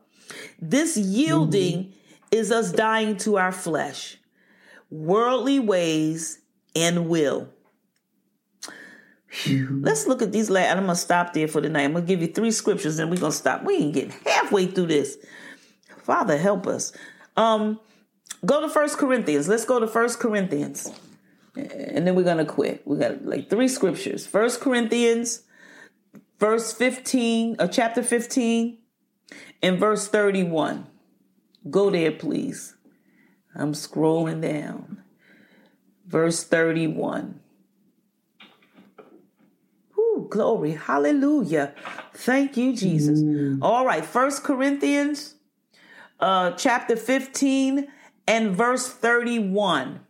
[0.61, 1.93] This yielding mm-hmm.
[2.33, 4.19] is us dying to our flesh,
[4.91, 6.41] worldly ways,
[6.75, 7.49] and will.
[9.83, 10.77] Let's look at these last.
[10.77, 11.85] I'm gonna stop there for the night.
[11.85, 13.65] I'm gonna give you three scriptures, and we're gonna stop.
[13.65, 15.17] We ain't getting halfway through this.
[16.03, 16.93] Father, help us.
[17.37, 17.81] Um,
[18.45, 19.49] go to First Corinthians.
[19.49, 20.91] Let's go to First Corinthians
[21.55, 22.87] and then we're gonna quit.
[22.87, 24.27] We got like three scriptures.
[24.27, 25.43] First Corinthians,
[26.39, 28.79] verse 15, or chapter 15,
[29.63, 30.87] and verse 31.
[31.71, 32.75] Go there, please.
[33.55, 35.03] I'm scrolling down.
[36.07, 37.41] Verse 31.
[40.33, 40.73] Glory.
[40.73, 41.75] Hallelujah.
[42.15, 43.21] Thank you, Jesus.
[43.21, 43.59] Mm.
[43.61, 45.35] All right, First Corinthians
[46.21, 47.87] uh chapter 15
[48.27, 50.01] and verse 31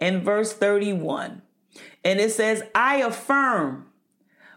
[0.00, 1.40] And verse 31.
[2.04, 3.86] And it says, I affirm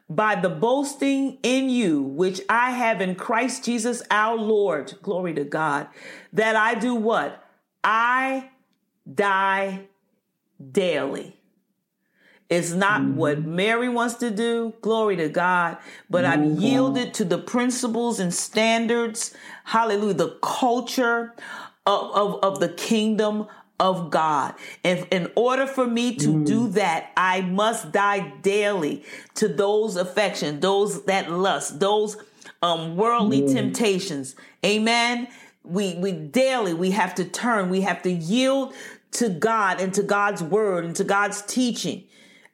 [0.10, 5.46] by the boasting in you, which I have in Christ Jesus our Lord, glory to
[5.46, 5.88] God,
[6.34, 7.42] that I do what?
[7.82, 8.50] I
[9.10, 9.86] die
[10.60, 11.41] daily.
[12.52, 13.16] It's not mm-hmm.
[13.16, 15.78] what Mary wants to do, glory to God,
[16.10, 16.26] but.
[16.26, 19.34] I've yielded to the principles and standards,
[19.64, 21.34] hallelujah, the culture
[21.86, 23.47] of, of, of the kingdom
[23.80, 24.54] of God.
[24.84, 26.45] If in order for me to mm.
[26.45, 29.04] do that, I must die daily
[29.36, 32.18] to those affections, those that lust, those
[32.62, 33.54] um, worldly mm.
[33.54, 34.36] temptations.
[34.64, 35.28] Amen.
[35.64, 38.74] We we daily we have to turn, we have to yield
[39.14, 42.04] to God and to God's word and to God's teaching.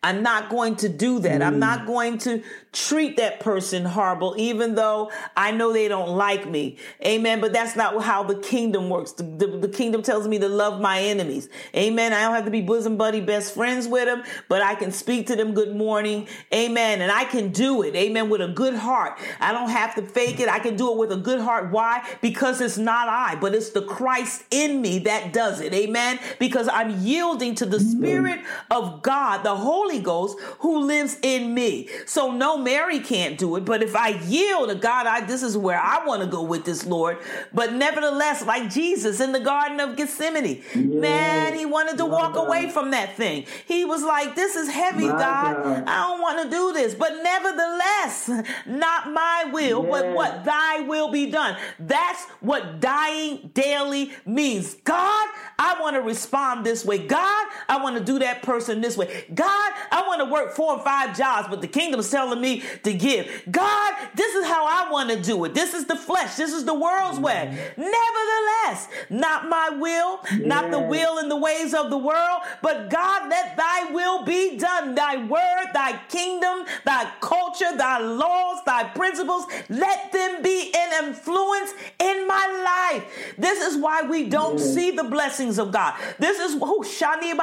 [0.08, 1.42] I'm not going to do that.
[1.42, 1.46] Mm.
[1.46, 2.42] I'm not going to
[2.72, 6.78] treat that person horrible, even though I know they don't like me.
[7.06, 7.42] Amen.
[7.42, 9.12] But that's not how the kingdom works.
[9.14, 11.50] The, the, the, kingdom tells me to love my enemies.
[11.76, 12.14] Amen.
[12.14, 15.28] I don't have to be bosom buddy best friends with them, but I can speak
[15.28, 16.28] to them good morning.
[16.54, 17.02] Amen.
[17.02, 17.96] And I can do it.
[17.96, 18.30] Amen.
[18.30, 19.20] With a good heart.
[19.42, 20.48] I don't have to fake it.
[20.48, 21.72] I can do it with a good heart.
[21.72, 22.08] Why?
[22.22, 25.74] Because it's not I, but it's the Christ in me that does it.
[25.74, 26.20] Amen.
[26.40, 28.40] Because I'm yielding to the Spirit
[28.72, 31.90] of God, the Holy Ghost who lives in me.
[32.06, 35.58] So no Mary can't do it, but if I yield to God, I this is
[35.58, 37.18] where I want to go with this, Lord.
[37.54, 40.76] But nevertheless, like Jesus in the Garden of Gethsemane, yes.
[40.76, 42.48] man, he wanted to My walk God.
[42.48, 43.46] away from that thing.
[43.66, 45.64] He was like, This is heavy, God.
[45.64, 45.84] God.
[45.88, 46.94] I don't want to do this.
[46.94, 48.30] But nevertheless,
[48.66, 49.92] not my will, yes.
[49.92, 51.58] but what thy will be done.
[51.80, 54.76] That's what dying daily means.
[54.84, 55.28] God,
[55.60, 57.06] I want to respond this way.
[57.06, 59.26] God, I want to do that person this way.
[59.34, 62.94] God, I want to work four or five jobs, but the kingdom's telling me to
[62.94, 63.44] give.
[63.50, 65.54] God, this is how I want to do it.
[65.54, 66.36] This is the flesh.
[66.36, 67.46] This is the world's way.
[67.78, 73.30] Nevertheless, not my will, not the will and the ways of the world, but God,
[73.30, 74.96] let thy will be done.
[74.96, 81.74] Thy word, thy kingdom, thy culture, thy laws, thy principles, let them be an influence
[82.00, 83.36] in my life.
[83.38, 85.94] This is why we don't see the blessings of God.
[86.20, 87.34] This is who Shani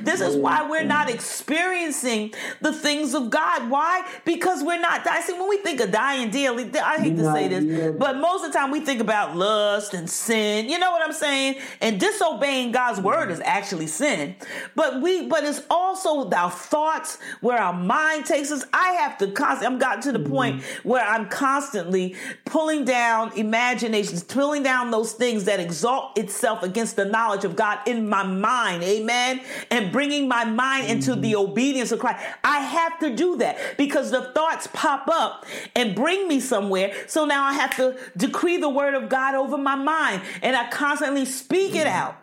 [0.00, 3.70] This is why we're not experiencing the things of God.
[3.70, 4.06] Why?
[4.24, 5.06] Because we're not.
[5.06, 6.70] I see when we think of dying daily.
[6.78, 10.08] I hate to say this, but most of the time we think about lust and
[10.08, 10.68] sin.
[10.70, 11.56] You know what I'm saying?
[11.82, 14.34] And disobeying God's word is actually sin.
[14.74, 18.64] But we, but it's also our thoughts where our mind takes us.
[18.72, 19.66] I have to constantly.
[19.66, 20.32] I'm gotten to the mm-hmm.
[20.32, 22.16] point where I'm constantly
[22.46, 27.78] pulling down imaginations, pulling down those things that exalt itself against the knowledge of God
[27.86, 28.82] in my mind.
[28.82, 29.40] Amen.
[29.70, 31.50] And bringing my mind into the mm-hmm.
[31.50, 32.24] obedience of Christ.
[32.44, 36.92] I have to do that because the thoughts pop up and bring me somewhere.
[37.06, 40.68] So now I have to decree the word of God over my mind and I
[40.70, 42.16] constantly speak it out.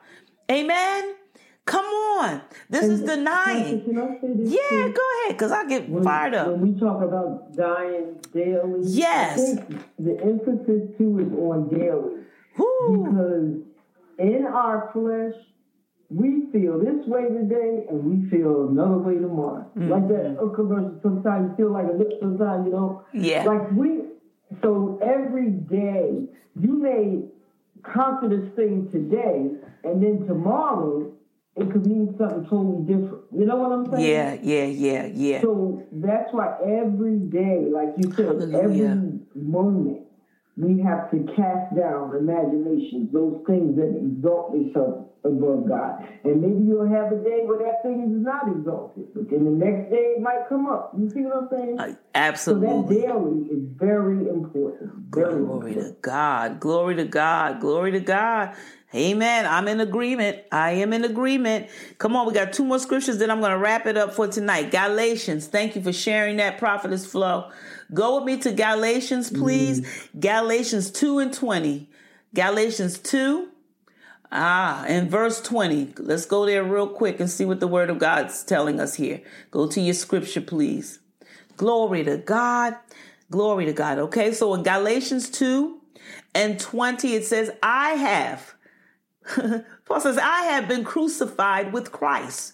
[0.49, 1.15] Amen.
[1.65, 2.41] Come on.
[2.69, 3.83] This and is denying.
[4.45, 6.47] Yeah, go ahead, because I get when, fired up.
[6.47, 9.57] When we talk about dying daily, yes.
[9.99, 12.23] the emphasis too is on daily.
[12.55, 13.57] Because
[14.17, 15.35] in our flesh,
[16.09, 19.69] we feel this way today and we feel another way tomorrow.
[19.77, 19.89] Mm-hmm.
[19.89, 23.03] Like that uh, commercial, sometimes you feel like a lip, sometimes you don't.
[23.13, 23.43] Yeah.
[23.43, 24.03] Like we,
[24.61, 26.23] so every day
[26.59, 27.23] you may
[27.83, 29.51] conquer this thing today
[29.83, 31.11] and then tomorrow
[31.57, 33.23] it could mean something totally different.
[33.35, 34.09] You know what I'm saying?
[34.09, 35.41] Yeah, yeah, yeah, yeah.
[35.41, 38.63] So that's why every day, like you said, Hallelujah.
[38.63, 40.06] every moment
[40.57, 46.01] we have to cast down imaginations, those things that exalt themselves above God.
[46.23, 49.51] And maybe you'll have a day where that thing is not exalted, but then the
[49.51, 50.93] next day it might come up.
[50.97, 51.79] You see what I'm saying?
[51.79, 52.67] Uh, absolutely.
[52.67, 54.91] So that daily is very important.
[55.09, 55.95] Very Glory important.
[55.95, 56.59] to God.
[56.59, 57.59] Glory to God.
[57.59, 58.55] Glory to God.
[58.95, 59.45] Amen.
[59.45, 60.39] I'm in agreement.
[60.51, 61.69] I am in agreement.
[61.97, 64.27] Come on, we got two more scriptures, then I'm going to wrap it up for
[64.27, 64.71] tonight.
[64.71, 65.47] Galatians.
[65.47, 67.51] Thank you for sharing that, Prophetess Flo.
[67.93, 69.81] Go with me to Galatians, please.
[69.81, 70.21] Mm.
[70.21, 71.89] Galatians 2 and 20.
[72.33, 73.49] Galatians 2.
[74.31, 75.93] Ah, in verse 20.
[75.99, 79.21] Let's go there real quick and see what the word of God's telling us here.
[79.51, 80.99] Go to your scripture, please.
[81.57, 82.75] Glory to God.
[83.29, 83.99] Glory to God.
[83.99, 85.81] Okay, so in Galatians 2
[86.33, 88.53] and 20, it says, I have.
[89.85, 92.53] Paul says, I have been crucified with Christ.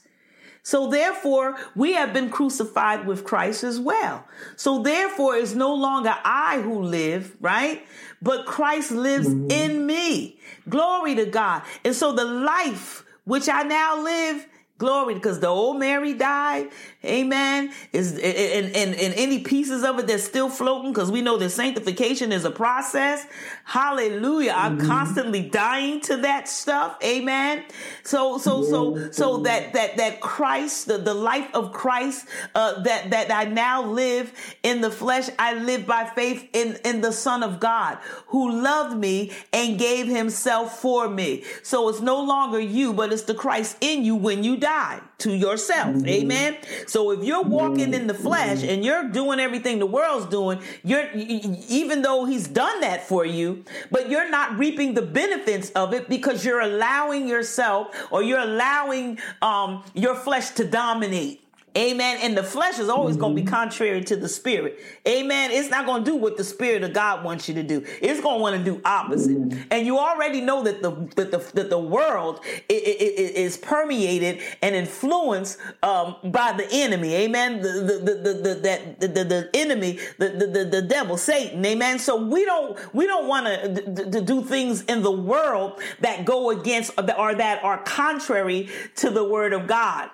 [0.63, 4.25] So therefore, we have been crucified with Christ as well.
[4.55, 7.85] So therefore, it's no longer I who live, right?
[8.21, 9.51] But Christ lives mm-hmm.
[9.51, 10.39] in me.
[10.69, 11.63] Glory to God.
[11.83, 14.47] And so the life which I now live
[14.79, 16.69] Glory, because the old Mary died.
[17.05, 17.71] Amen.
[17.93, 21.51] Is and, and, and any pieces of it that's still floating, because we know that
[21.51, 23.25] sanctification is a process.
[23.65, 24.53] Hallelujah.
[24.55, 24.87] I'm mm-hmm.
[24.87, 26.97] constantly dying to that stuff.
[27.03, 27.63] Amen.
[28.03, 33.11] So so so so that that that Christ, the, the life of Christ, uh, that
[33.11, 34.33] that I now live
[34.63, 38.97] in the flesh, I live by faith in in the Son of God who loved
[38.97, 41.43] me and gave Himself for me.
[41.63, 45.33] So it's no longer you, but it's the Christ in you when you die to
[45.33, 45.95] yourself.
[45.95, 46.07] Mm-hmm.
[46.07, 46.57] Amen.
[46.85, 47.93] So if you're walking mm-hmm.
[47.93, 52.81] in the flesh and you're doing everything the world's doing, you're even though he's done
[52.81, 53.52] that for you,
[53.91, 59.19] but you're not reaping the benefits of it because you're allowing yourself or you're allowing
[59.41, 61.41] um, your flesh to dominate.
[61.75, 62.19] Amen.
[62.21, 63.21] And the flesh is always mm-hmm.
[63.21, 64.79] going to be contrary to the spirit.
[65.07, 65.49] Amen.
[65.51, 67.83] It's not going to do what the spirit of God wants you to do.
[67.99, 69.31] It's going to want to do opposite.
[69.31, 69.61] Mm-hmm.
[69.71, 75.57] And you already know that the that the that the world is permeated and influenced
[75.81, 77.15] um, by the enemy.
[77.15, 77.61] Amen.
[77.61, 81.65] The the the, the, that the, the, the enemy, the, the the devil, Satan.
[81.65, 81.97] Amen.
[81.97, 86.51] So we don't we don't want to to do things in the world that go
[86.51, 90.11] against or that are contrary to the word of God.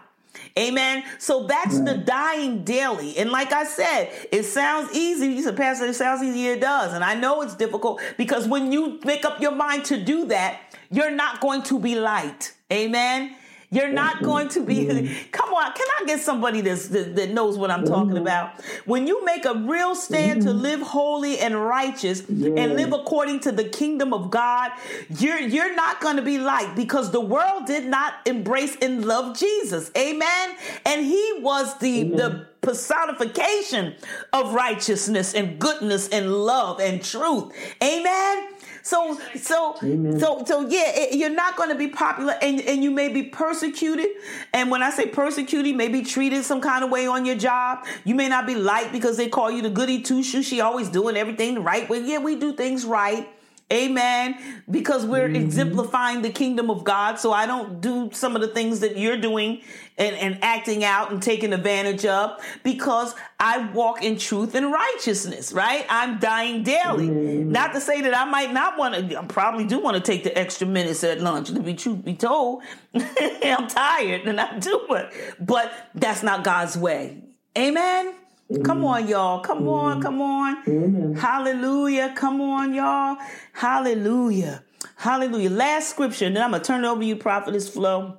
[0.57, 1.03] Amen.
[1.17, 1.85] So that's right.
[1.85, 3.17] the dying daily.
[3.17, 5.27] And like I said, it sounds easy.
[5.27, 6.47] You said, Pastor, it sounds easy.
[6.47, 6.93] It does.
[6.93, 10.61] And I know it's difficult because when you make up your mind to do that,
[10.91, 12.53] you're not going to be light.
[12.71, 13.35] Amen.
[13.71, 14.85] You're not going to be.
[15.31, 18.17] Come on, can I get somebody that's, that, that knows what I'm talking mm-hmm.
[18.17, 18.59] about?
[18.85, 20.59] When you make a real stand to mm-hmm.
[20.59, 24.71] live holy and righteous and live according to the kingdom of God,
[25.17, 29.37] you're you're not going to be like because the world did not embrace and love
[29.37, 29.91] Jesus.
[29.95, 30.55] Amen.
[30.85, 33.95] And he was the the personification
[34.33, 37.53] of righteousness and goodness and love and truth.
[37.83, 38.47] Amen.
[38.81, 40.19] So, so, Amen.
[40.19, 43.23] so, so, yeah, it, you're not going to be popular, and and you may be
[43.23, 44.07] persecuted.
[44.53, 47.35] And when I say persecuted, you may be treated some kind of way on your
[47.35, 47.85] job.
[48.03, 50.45] You may not be liked because they call you the goody two shoes.
[50.45, 52.01] She always doing everything the right way.
[52.03, 53.27] Yeah, we do things right.
[53.71, 54.35] Amen.
[54.69, 55.35] Because we're mm-hmm.
[55.35, 57.19] exemplifying the kingdom of God.
[57.19, 59.61] So I don't do some of the things that you're doing
[59.97, 65.53] and, and acting out and taking advantage of because I walk in truth and righteousness,
[65.53, 65.85] right?
[65.87, 67.09] I'm dying daily.
[67.09, 67.51] Mm-hmm.
[67.51, 70.23] Not to say that I might not want to, I probably do want to take
[70.23, 72.63] the extra minutes at lunch, to be truth be told.
[72.95, 75.13] I'm tired and I do it.
[75.39, 77.21] But that's not God's way.
[77.57, 78.15] Amen.
[78.63, 79.41] Come on, y'all.
[79.41, 81.15] Come on, come on.
[81.15, 82.13] Hallelujah.
[82.15, 83.17] Come on, y'all.
[83.53, 84.63] Hallelujah.
[84.95, 85.51] Hallelujah.
[85.51, 88.17] Last scripture, and then I'm going to turn it over to you, Prophetess Flo.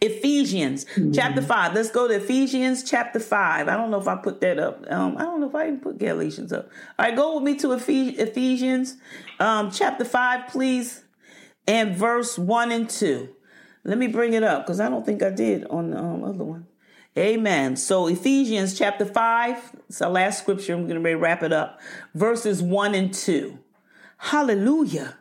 [0.00, 1.10] Ephesians mm-hmm.
[1.10, 1.74] chapter 5.
[1.74, 3.68] Let's go to Ephesians chapter 5.
[3.68, 4.84] I don't know if I put that up.
[4.88, 6.68] Um, I don't know if I even put Galatians up.
[6.96, 8.96] All right, go with me to Ephesians
[9.40, 11.02] um, chapter 5, please,
[11.66, 13.28] and verse 1 and 2.
[13.84, 16.44] Let me bring it up because I don't think I did on the um, other
[16.44, 16.66] one.
[17.16, 17.76] Amen.
[17.76, 20.74] So Ephesians chapter 5, it's our last scripture.
[20.74, 21.78] I'm going to wrap it up.
[22.12, 23.56] Verses 1 and 2.
[24.16, 25.16] Hallelujah.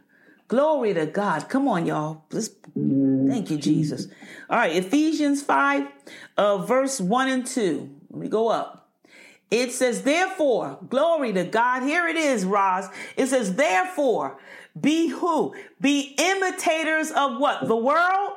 [0.48, 1.50] Glory to God.
[1.50, 2.26] Come on, y'all.
[2.32, 4.08] Let's, thank you, Jesus.
[4.50, 5.88] All right, Ephesians 5,
[6.38, 7.90] uh, verse 1 and 2.
[8.10, 8.90] Let me go up.
[9.52, 11.84] It says, therefore, glory to God.
[11.84, 12.90] Here it is, Roz.
[13.16, 14.40] It says, therefore,
[14.80, 15.54] be who?
[15.80, 17.68] Be imitators of what?
[17.68, 18.32] The world?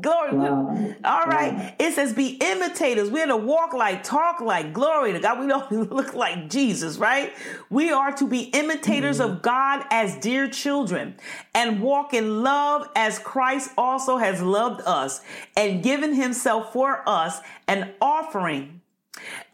[0.00, 0.36] Glory.
[0.36, 0.94] Wow.
[1.04, 1.52] All right.
[1.52, 1.74] Wow.
[1.78, 3.10] It says, be imitators.
[3.10, 5.40] We're to walk like, talk like, glory to God.
[5.40, 7.32] We don't look like Jesus, right?
[7.70, 9.32] We are to be imitators mm-hmm.
[9.32, 11.16] of God as dear children
[11.54, 15.22] and walk in love as Christ also has loved us
[15.56, 18.80] and given himself for us an offering,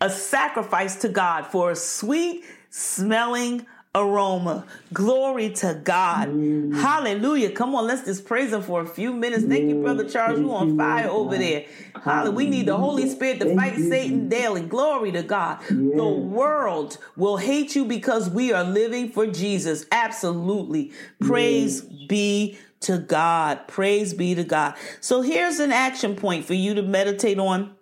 [0.00, 3.66] a sacrifice to God for a sweet smelling
[3.96, 4.64] aroma.
[4.92, 6.28] Glory to God.
[6.28, 6.78] Mm.
[6.78, 7.50] Hallelujah.
[7.50, 9.44] Come on, let's just praise him for a few minutes.
[9.44, 10.38] Thank you, Brother Charles.
[10.38, 11.64] You on fire over there.
[12.04, 12.36] Hallelujah.
[12.36, 14.62] We need the Holy Spirit to fight Satan daily.
[14.62, 15.60] Glory to God.
[15.68, 19.86] The world will hate you because we are living for Jesus.
[19.90, 20.92] Absolutely.
[21.20, 23.66] Praise be to God.
[23.66, 24.74] Praise be to God.
[25.00, 27.74] So here's an action point for you to meditate on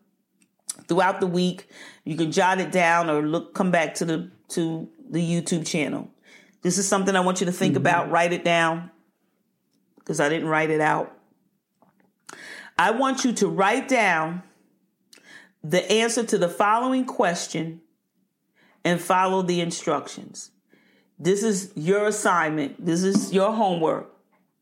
[0.87, 1.69] throughout the week.
[2.05, 6.11] You can jot it down or look come back to the to the YouTube channel.
[6.63, 7.83] This is something I want you to think mm-hmm.
[7.83, 8.91] about, write it down
[9.99, 11.17] because I didn't write it out.
[12.77, 14.43] I want you to write down
[15.63, 17.81] the answer to the following question
[18.85, 20.51] and follow the instructions.
[21.19, 22.85] This is your assignment.
[22.85, 24.13] This is your homework.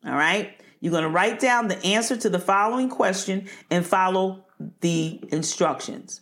[0.05, 0.55] All right.
[0.81, 4.45] You're going to write down the answer to the following question and follow
[4.81, 6.21] the instructions.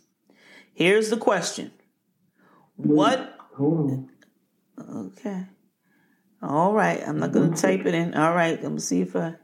[0.73, 1.71] Here's the question
[2.77, 3.37] What
[4.89, 5.45] Okay.
[6.41, 7.01] All right.
[7.07, 8.15] I'm not going to type it in.
[8.15, 8.61] All right.
[8.61, 9.35] Let me see if I.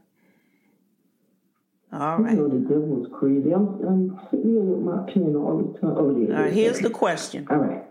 [1.93, 2.35] All right.
[2.35, 3.51] You know the devil's crazy.
[3.51, 5.95] I'm, I'm sitting here with my pen all the time.
[5.97, 6.35] Oh, yeah.
[6.35, 6.53] All right.
[6.53, 7.47] Here's the question.
[7.49, 7.83] All right.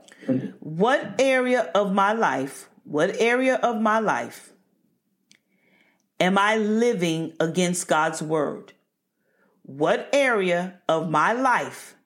[0.61, 4.53] What area of my life, what area of my life
[6.19, 8.73] am I living against God's word?
[9.63, 11.97] What area of my life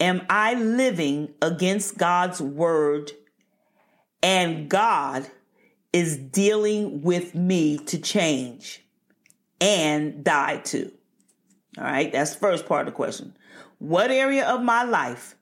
[0.00, 3.12] am I living against God's word
[4.22, 5.26] and God
[5.92, 8.82] is dealing with me to change
[9.60, 10.92] and die too.
[11.78, 13.36] All right, that's the first part of the question.
[13.78, 15.34] What area of my life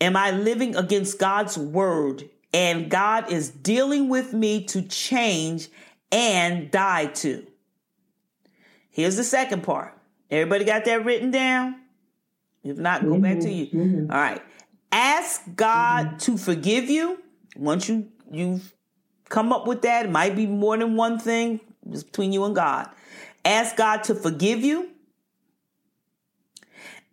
[0.00, 5.68] am I living against God's word and God is dealing with me to change
[6.10, 7.46] and die to?
[8.90, 9.96] Here's the second part.
[10.30, 11.76] Everybody got that written down?
[12.62, 14.08] If not, go back to you.
[14.10, 14.42] All right.
[14.92, 16.16] Ask God mm-hmm.
[16.18, 17.22] to forgive you.
[17.56, 18.74] Once you you've
[19.28, 22.88] come up with that, it might be more than one thing between you and God.
[23.44, 24.90] Ask God to forgive you.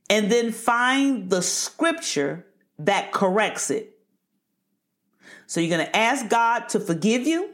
[0.09, 2.45] And then find the scripture
[2.79, 3.97] that corrects it.
[5.47, 7.49] So you're going to ask God to forgive you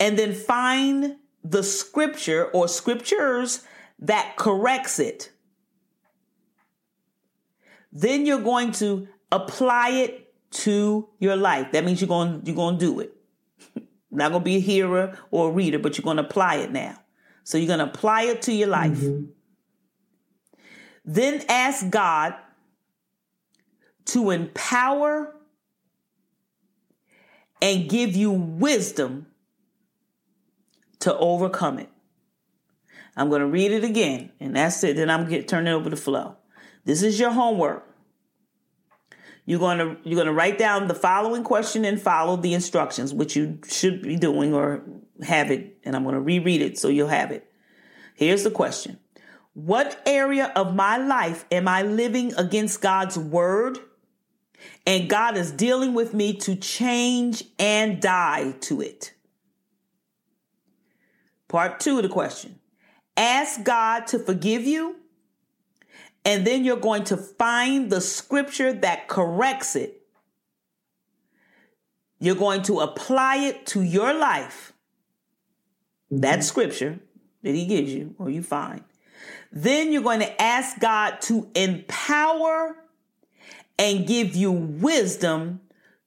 [0.00, 3.64] and then find the scripture or scriptures
[3.98, 5.30] that corrects it.
[7.92, 11.72] Then you're going to apply it to your life.
[11.72, 13.12] That means you're going you're going to do it.
[14.10, 16.72] not going to be a hearer or a reader, but you're going to apply it
[16.72, 16.98] now.
[17.44, 18.98] So you're going to apply it to your life.
[18.98, 19.26] Mm-hmm.
[21.04, 22.34] Then ask God
[24.06, 25.34] to empower
[27.60, 29.26] and give you wisdom
[31.00, 31.88] to overcome it.
[33.16, 34.96] I'm going to read it again, and that's it.
[34.96, 36.36] Then I'm going to turn it over to Flo.
[36.84, 37.87] This is your homework.
[39.48, 43.14] You're going to you're going to write down the following question and follow the instructions,
[43.14, 44.82] which you should be doing or
[45.22, 45.78] have it.
[45.84, 47.50] And I'm going to reread it so you'll have it.
[48.14, 48.98] Here's the question:
[49.54, 53.78] What area of my life am I living against God's word?
[54.86, 59.14] And God is dealing with me to change and die to it.
[61.48, 62.60] Part two of the question.
[63.16, 64.96] Ask God to forgive you,
[66.28, 70.02] and then you're going to find the scripture that corrects it.
[72.20, 74.74] You're going to apply it to your life.
[76.10, 76.40] That mm-hmm.
[76.42, 77.00] scripture
[77.42, 78.84] that He gives you, or you find.
[79.50, 82.76] Then you're going to ask God to empower
[83.78, 85.62] and give you wisdom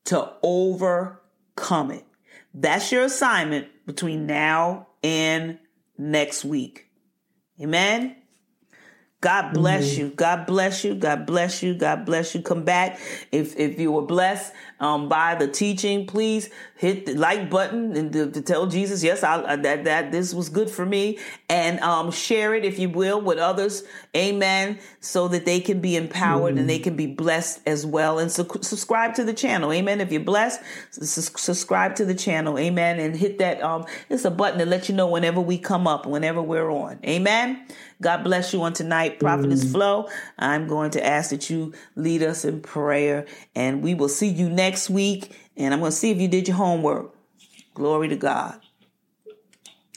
[0.06, 2.06] to overcome it.
[2.54, 5.58] That's your assignment between now and
[5.98, 6.92] next week.
[7.60, 8.21] Amen.
[9.22, 10.02] God bless mm-hmm.
[10.02, 10.10] you.
[10.10, 10.96] God bless you.
[10.96, 11.76] God bless you.
[11.76, 12.42] God bless you.
[12.42, 13.00] Come back.
[13.32, 14.52] If if you were blessed
[14.82, 19.24] um, by the teaching, please hit the like button and to, to tell Jesus, yes,
[19.24, 23.22] I, that that this was good for me, and um, share it if you will
[23.22, 23.84] with others.
[24.16, 24.80] Amen.
[25.00, 26.62] So that they can be empowered mm-hmm.
[26.62, 28.18] and they can be blessed as well.
[28.18, 29.72] And su- subscribe to the channel.
[29.72, 30.02] Amen.
[30.02, 30.60] If you're blessed,
[30.90, 32.58] su- subscribe to the channel.
[32.58, 33.00] Amen.
[33.00, 36.08] And hit that um, it's a button to let you know whenever we come up,
[36.08, 37.00] whenever we're on.
[37.06, 37.68] Amen.
[38.02, 39.74] God bless you on tonight, Prophetess mm.
[39.74, 40.10] Flo.
[40.40, 44.50] I'm going to ask that you lead us in prayer, and we will see you
[44.50, 45.36] next week.
[45.58, 47.16] And I'm going to see if you did your homework.
[47.74, 48.60] Glory to God.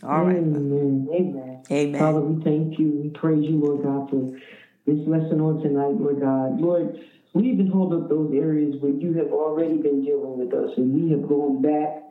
[0.03, 0.37] All right.
[0.37, 1.09] Amen.
[1.13, 1.63] Amen.
[1.71, 2.01] Amen.
[2.01, 3.01] Father, we thank you.
[3.03, 4.39] We praise you, Lord God, for
[4.87, 6.61] this lesson on tonight, Lord God.
[6.61, 6.99] Lord,
[7.33, 10.95] we even hold up those areas where you have already been dealing with us, and
[10.95, 12.05] we have gone back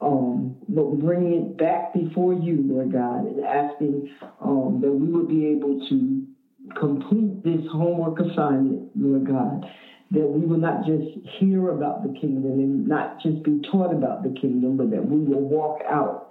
[0.00, 5.28] um, but bring it back before you, Lord God, and asking um, that we would
[5.28, 6.26] be able to
[6.78, 9.70] complete this homework assignment, Lord God,
[10.12, 11.06] that we will not just
[11.38, 15.18] hear about the kingdom and not just be taught about the kingdom, but that we
[15.18, 16.30] will walk out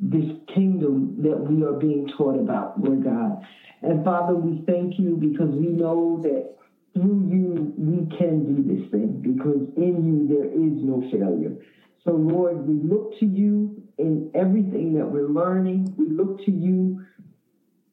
[0.00, 3.44] this kingdom that we are being taught about, Lord God.
[3.82, 6.56] And Father, we thank you because we know that
[6.94, 11.56] through you we can do this thing because in you there is no failure.
[12.04, 15.94] So, Lord, we look to you in everything that we're learning.
[15.96, 17.04] We look to you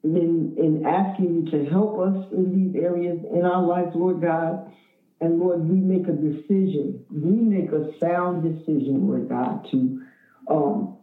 [0.02, 4.72] in, in asking you to help us in these areas in our lives, Lord God.
[5.20, 7.04] And Lord, we make a decision.
[7.10, 10.02] We make a sound decision, Lord God, to
[10.50, 10.96] um,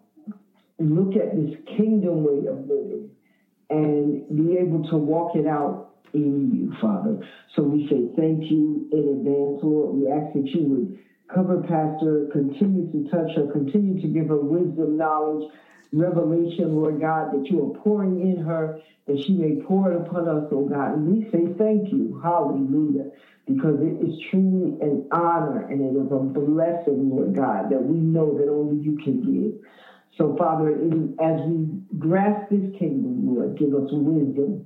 [0.80, 3.10] look at this kingdom way of living
[3.70, 7.20] and be able to walk it out in you, Father.
[7.56, 9.96] So we say thank you in advance, Lord.
[9.96, 11.00] We ask that you would
[11.34, 15.52] cover Pastor, continue to touch her, continue to give her wisdom, knowledge,
[15.94, 20.30] revelation, Lord God, that you are pouring in her, that she may pour it upon
[20.30, 20.94] us, oh God.
[20.96, 23.12] And we say thank you, hallelujah,
[23.48, 27.98] because it is truly an honor and it is a blessing, Lord God, that we
[27.98, 29.54] know that only you can give.
[30.18, 30.70] So, Father,
[31.22, 34.62] as we grasp this kingdom, Lord, give us wisdom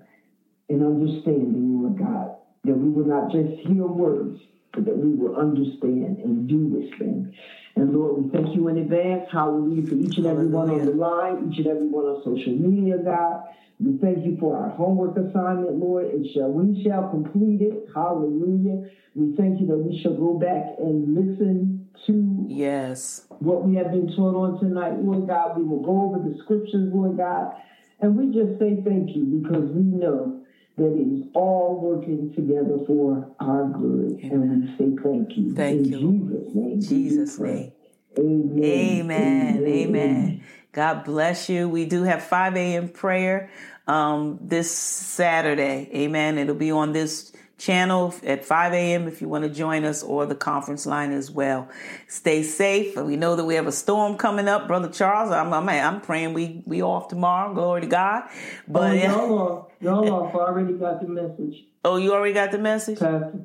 [0.69, 2.29] and understanding, Lord God,
[2.65, 4.37] that we will not just hear words,
[4.73, 7.27] but that we will understand and do this thing.
[7.75, 10.91] And Lord, we thank you in advance, hallelujah, for each and every one on the
[10.91, 13.41] line, each and every one on social media, God.
[13.83, 17.89] We thank you for our homework assignment, Lord, and shall we shall complete it.
[17.95, 18.89] Hallelujah.
[19.15, 23.91] We thank you that we shall go back and listen to yes what we have
[23.91, 25.57] been taught on tonight, Lord God.
[25.57, 27.53] We will go over the scriptures, Lord God.
[28.01, 30.43] And we just say thank you because we know
[30.77, 34.19] that it is all working together for our good.
[34.23, 34.31] Amen.
[34.31, 35.55] And we say thank you.
[35.55, 35.99] Thank In you.
[35.99, 36.81] Jesus' name.
[36.81, 37.71] Jesus' name.
[38.17, 38.63] Amen.
[38.63, 39.57] Amen.
[39.57, 39.67] Amen.
[39.67, 40.43] Amen.
[40.71, 41.67] God bless you.
[41.67, 42.89] We do have 5 a.m.
[42.89, 43.49] prayer
[43.87, 45.89] um, this Saturday.
[45.93, 46.37] Amen.
[46.37, 47.31] It'll be on this
[47.61, 49.07] channel at 5 a.m.
[49.07, 51.69] if you want to join us or the conference line as well.
[52.07, 52.95] Stay safe.
[52.95, 55.31] We know that we have a storm coming up, Brother Charles.
[55.31, 57.53] I'm, I'm, I'm praying we, we off tomorrow.
[57.53, 58.23] Glory to God.
[58.67, 61.65] But oh, y'all, y'all have already got the message.
[61.85, 62.99] Oh, you already got the message?
[62.99, 63.41] Pastor.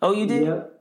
[0.00, 0.44] Oh, you did?
[0.44, 0.74] Yep.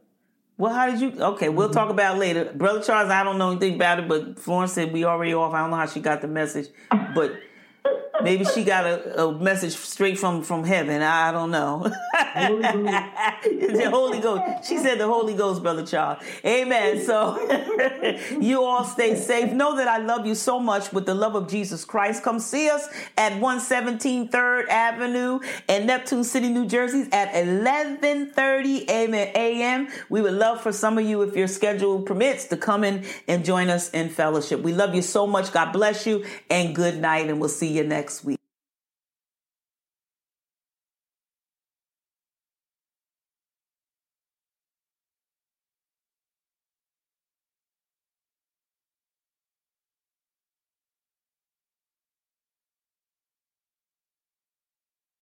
[0.60, 1.22] Well, how did you?
[1.22, 1.74] Okay, we'll mm-hmm.
[1.74, 2.52] talk about it later.
[2.54, 5.54] Brother Charles, I don't know anything about it, but Florence said we already off.
[5.54, 6.70] I don't know how she got the message,
[7.14, 7.40] but
[8.24, 11.02] Maybe she got a, a message straight from from heaven.
[11.02, 11.84] I don't know.
[12.14, 14.68] the Holy Ghost.
[14.68, 16.24] She said the Holy Ghost, brother Charles.
[16.46, 17.04] Amen.
[17.04, 17.38] So
[18.40, 19.54] you all stay safe.
[19.54, 22.24] Know that I love you so much with the love of Jesus Christ.
[22.24, 22.88] Come see us
[23.18, 29.88] at 117 3rd Avenue in Neptune City, New Jersey at 11:30 a.m.
[30.10, 33.46] We would love for some of you, if your schedule permits, to come in and
[33.46, 34.62] join us in fellowship.
[34.62, 35.52] We love you so much.
[35.52, 38.47] God bless you and good night, and we'll see you next next week.